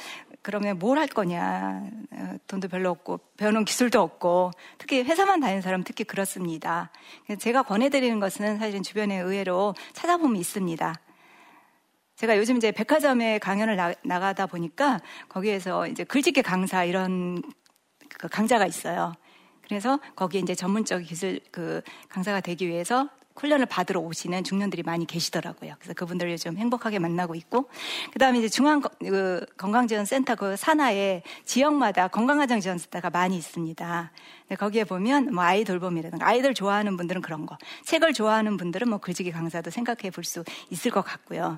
그러면 0.41 0.79
뭘 0.79 0.97
할 0.97 1.07
거냐. 1.07 1.83
어, 2.11 2.35
돈도 2.47 2.69
별로 2.69 2.89
없고, 2.91 3.19
배우는 3.35 3.65
기술도 3.65 4.01
없고, 4.01 4.51
특히 4.77 5.03
회사만 5.03 5.41
다니는 5.41 5.61
사람 5.61 5.83
특히 5.83 6.05
그렇습니다. 6.05 6.89
제가 7.39 7.63
권해드리는 7.63 8.17
것은 8.21 8.57
사실은 8.57 8.81
주변에 8.83 9.17
의외로 9.17 9.75
찾아보면 9.91 10.37
있습니다. 10.37 10.95
제가 12.17 12.35
요즘 12.37 12.57
이제 12.57 12.71
백화점에 12.71 13.37
강연을 13.37 13.75
나, 13.75 14.19
가다 14.19 14.47
보니까 14.47 14.99
거기에서 15.29 15.85
이제 15.87 16.03
글짓기 16.03 16.41
강사 16.41 16.83
이런 16.83 17.43
그 18.17 18.27
강좌가 18.27 18.65
있어요. 18.65 19.13
그래서 19.63 19.99
거기에 20.15 20.41
이제 20.41 20.55
전문적 20.55 21.03
기술 21.03 21.39
그 21.51 21.81
강사가 22.09 22.41
되기 22.41 22.67
위해서 22.67 23.07
훈련을 23.35 23.67
받으러 23.67 23.99
오시는 23.99 24.43
중년들이 24.43 24.81
많이 24.81 25.05
계시더라고요. 25.05 25.75
그래서 25.77 25.93
그분들을 25.93 26.31
요즘 26.31 26.57
행복하게 26.57 26.97
만나고 26.97 27.35
있고, 27.35 27.69
그 28.11 28.17
다음에 28.17 28.39
이제 28.39 28.49
중앙 28.49 28.81
그 28.81 29.45
건강지원센터 29.57 30.35
그 30.35 30.55
산하에 30.55 31.21
지역마다 31.45 32.07
건강화장 32.07 32.59
지원센터가 32.59 33.11
많이 33.11 33.37
있습니다. 33.37 34.11
거기에 34.55 34.85
보면 34.85 35.33
뭐 35.33 35.43
아이 35.43 35.63
돌 35.65 35.79
봄이라든가 35.79 36.25
아이들 36.25 36.53
좋아하는 36.53 36.95
분들은 36.95 37.21
그런 37.21 37.45
거, 37.45 37.57
책을 37.83 38.13
좋아하는 38.13 38.55
분들은 38.55 38.89
뭐 38.89 38.97
글짓기 38.99 39.31
강사도 39.31 39.69
생각해 39.69 40.09
볼 40.11 40.23
수 40.23 40.43
있을 40.69 40.91
것 40.91 41.01
같고요. 41.01 41.55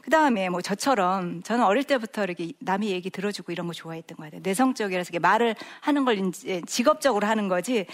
그 0.00 0.10
다음에 0.10 0.48
뭐 0.48 0.60
저처럼 0.62 1.42
저는 1.42 1.64
어릴 1.64 1.84
때부터 1.84 2.24
이렇게 2.24 2.52
남의 2.60 2.90
얘기 2.90 3.10
들어주고 3.10 3.52
이런 3.52 3.66
거 3.66 3.72
좋아했던 3.72 4.16
것 4.16 4.24
같아요. 4.24 4.40
내성적이라서 4.42 5.18
말을 5.20 5.54
하는 5.80 6.04
걸 6.04 6.18
이제 6.18 6.62
직업적으로 6.66 7.26
하는 7.26 7.48
거지 7.48 7.86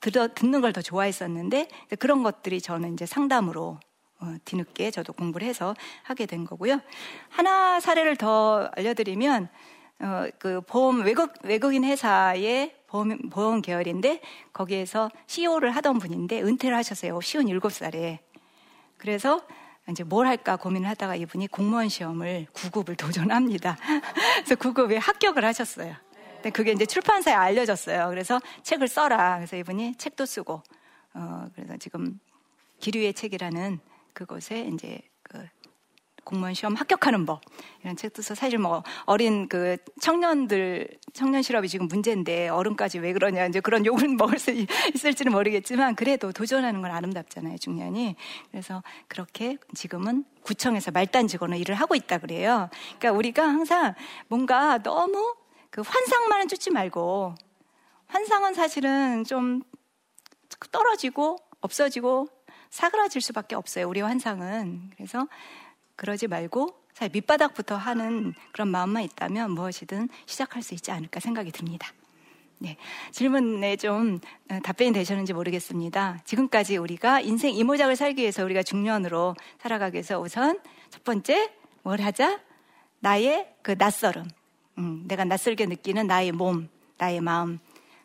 들어, 0.00 0.28
듣는 0.34 0.60
걸 0.62 0.70
더 0.70 0.80
좋아했었는데 0.80 1.68
그런 1.98 2.22
것들이 2.22 2.60
저는 2.60 2.92
이제 2.94 3.04
상담으로 3.04 3.80
어, 4.20 4.36
뒤늦게 4.44 4.90
저도 4.92 5.12
공부를 5.12 5.48
해서 5.48 5.74
하게 6.04 6.26
된 6.26 6.44
거고요. 6.44 6.80
하나 7.28 7.80
사례를 7.80 8.16
더 8.16 8.70
알려드리면 8.76 9.48
어, 10.00 10.26
그 10.38 10.60
보험 10.62 11.02
외국 11.02 11.32
외국인 11.42 11.84
회사의 11.84 12.76
보험, 12.90 13.16
보험 13.30 13.62
계열인데 13.62 14.20
거기에서 14.52 15.10
CEO를 15.26 15.70
하던 15.76 15.98
분인데 15.98 16.42
은퇴를 16.42 16.76
하셨어요. 16.76 17.20
쉬운 17.20 17.46
7살에. 17.46 18.18
그래서 18.98 19.40
이제 19.88 20.02
뭘 20.02 20.26
할까 20.26 20.56
고민을 20.56 20.88
하다가 20.90 21.14
이분이 21.16 21.46
공무원 21.48 21.88
시험을 21.88 22.48
9급을 22.52 22.98
도전합니다. 22.98 23.76
그래서 24.44 24.54
9급에 24.56 24.98
합격을 24.98 25.44
하셨어요. 25.44 25.94
근데 26.34 26.50
그게 26.50 26.72
이제 26.72 26.84
출판사에 26.84 27.34
알려졌어요. 27.34 28.08
그래서 28.08 28.40
책을 28.62 28.88
써라. 28.88 29.36
그래서 29.36 29.56
이분이 29.56 29.94
책도 29.96 30.26
쓰고, 30.26 30.62
어, 31.14 31.46
그래서 31.54 31.76
지금 31.76 32.18
기류의 32.80 33.14
책이라는 33.14 33.78
그곳에 34.12 34.62
이제 34.72 35.00
그 35.00 35.09
공무원 36.24 36.54
시험 36.54 36.74
합격하는 36.74 37.26
법 37.26 37.40
이런 37.82 37.96
책도 37.96 38.22
써 38.22 38.34
사실 38.34 38.58
뭐 38.58 38.82
어린 39.04 39.48
그 39.48 39.76
청년들 40.00 40.88
청년 41.12 41.42
실업이 41.42 41.68
지금 41.68 41.86
문제인데 41.86 42.48
어른까지 42.48 42.98
왜 42.98 43.12
그러냐 43.12 43.46
이제 43.46 43.60
그런 43.60 43.84
욕을 43.86 44.08
먹을 44.16 44.38
수 44.38 44.50
있을지는 44.50 45.32
모르겠지만 45.32 45.94
그래도 45.94 46.32
도전하는 46.32 46.82
건 46.82 46.90
아름답잖아요 46.90 47.58
중년이 47.58 48.16
그래서 48.50 48.82
그렇게 49.08 49.56
지금은 49.74 50.24
구청에서 50.42 50.90
말단 50.90 51.28
직원으로 51.28 51.58
일을 51.58 51.74
하고 51.74 51.94
있다 51.94 52.18
그래요. 52.18 52.70
그러니까 52.98 53.12
우리가 53.12 53.42
항상 53.42 53.94
뭔가 54.28 54.78
너무 54.78 55.36
그 55.70 55.82
환상만은 55.82 56.48
쫓지 56.48 56.70
말고 56.70 57.34
환상은 58.06 58.54
사실은 58.54 59.24
좀 59.24 59.62
떨어지고 60.72 61.36
없어지고 61.60 62.28
사그라질 62.70 63.20
수밖에 63.20 63.54
없어요. 63.54 63.88
우리 63.88 64.00
환상은. 64.00 64.90
그래서 64.96 65.26
그러지 66.00 66.28
말고 66.28 66.74
사실 66.94 67.12
밑바닥부터 67.12 67.76
하는 67.76 68.32
그런 68.52 68.68
마음만 68.68 69.02
있다면 69.02 69.50
무엇이든 69.50 70.08
시작할 70.24 70.62
수 70.62 70.72
있지 70.72 70.90
않을까 70.90 71.20
생각이 71.20 71.52
듭니다. 71.52 71.92
네. 72.56 72.78
질문에 73.10 73.76
좀 73.76 74.18
어, 74.50 74.58
답변이 74.62 74.92
되셨는지 74.92 75.34
모르겠습니다. 75.34 76.20
지금까지 76.24 76.78
우리가 76.78 77.20
인생 77.20 77.54
이모작을 77.54 77.96
살기 77.96 78.22
위해서 78.22 78.42
우리가 78.44 78.62
중년으로 78.62 79.36
살아가기 79.60 79.96
위해서 79.96 80.18
우선 80.18 80.58
첫 80.88 81.04
번째 81.04 81.52
뭘 81.82 82.00
하자? 82.00 82.40
나의 83.00 83.54
그 83.60 83.74
낯설음. 83.76 84.24
음, 84.78 85.04
내가 85.06 85.26
낯설게 85.26 85.66
느끼는 85.66 86.06
나의 86.06 86.32
몸, 86.32 86.70
나의 86.96 87.20
마음. 87.20 87.58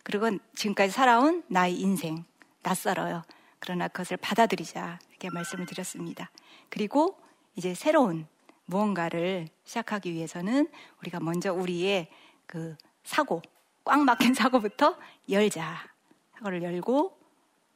그리고 0.04 0.38
지금까지 0.56 0.92
살아온 0.92 1.44
나의 1.48 1.80
인생. 1.80 2.26
낯설어요. 2.62 3.24
그러나 3.60 3.88
그것을 3.88 4.18
받아들이자. 4.18 5.00
이렇게 5.12 5.30
말씀을 5.30 5.66
드렸습니다. 5.66 6.30
그리고 6.70 7.18
이제 7.56 7.74
새로운 7.74 8.28
무언가를 8.66 9.48
시작하기 9.64 10.14
위해서는 10.14 10.68
우리가 11.02 11.20
먼저 11.20 11.54
우리의 11.54 12.08
그 12.46 12.76
사고, 13.04 13.42
꽉 13.84 14.00
막힌 14.02 14.34
사고부터 14.36 14.98
열자. 15.30 15.78
사고를 16.36 16.64
열고 16.64 17.18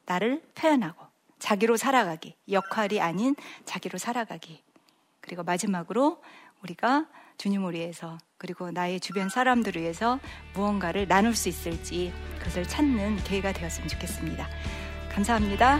나를 0.06 0.42
표현하고 0.56 1.06
자기로 1.38 1.78
살아가기. 1.78 2.36
역할이 2.52 3.00
아닌 3.00 3.36
자기로 3.66 3.98
살아가기. 3.98 4.62
그리고 5.22 5.44
마지막으로 5.44 6.22
우리가 6.64 7.08
주님을 7.38 7.74
위해서 7.74 8.18
그리고 8.38 8.72
나의 8.72 9.00
주변 9.00 9.30
사람들을 9.30 9.82
위해서 9.82 10.20
무언가를 10.56 11.08
나눌 11.08 11.36
수 11.36 11.48
있을지 11.48 12.14
그것을 12.40 12.68
찾는 12.68 13.18
기회가 13.24 13.54
되었으면 13.54 13.88
좋겠습니다. 13.88 14.48
감사합니다. 15.14 15.80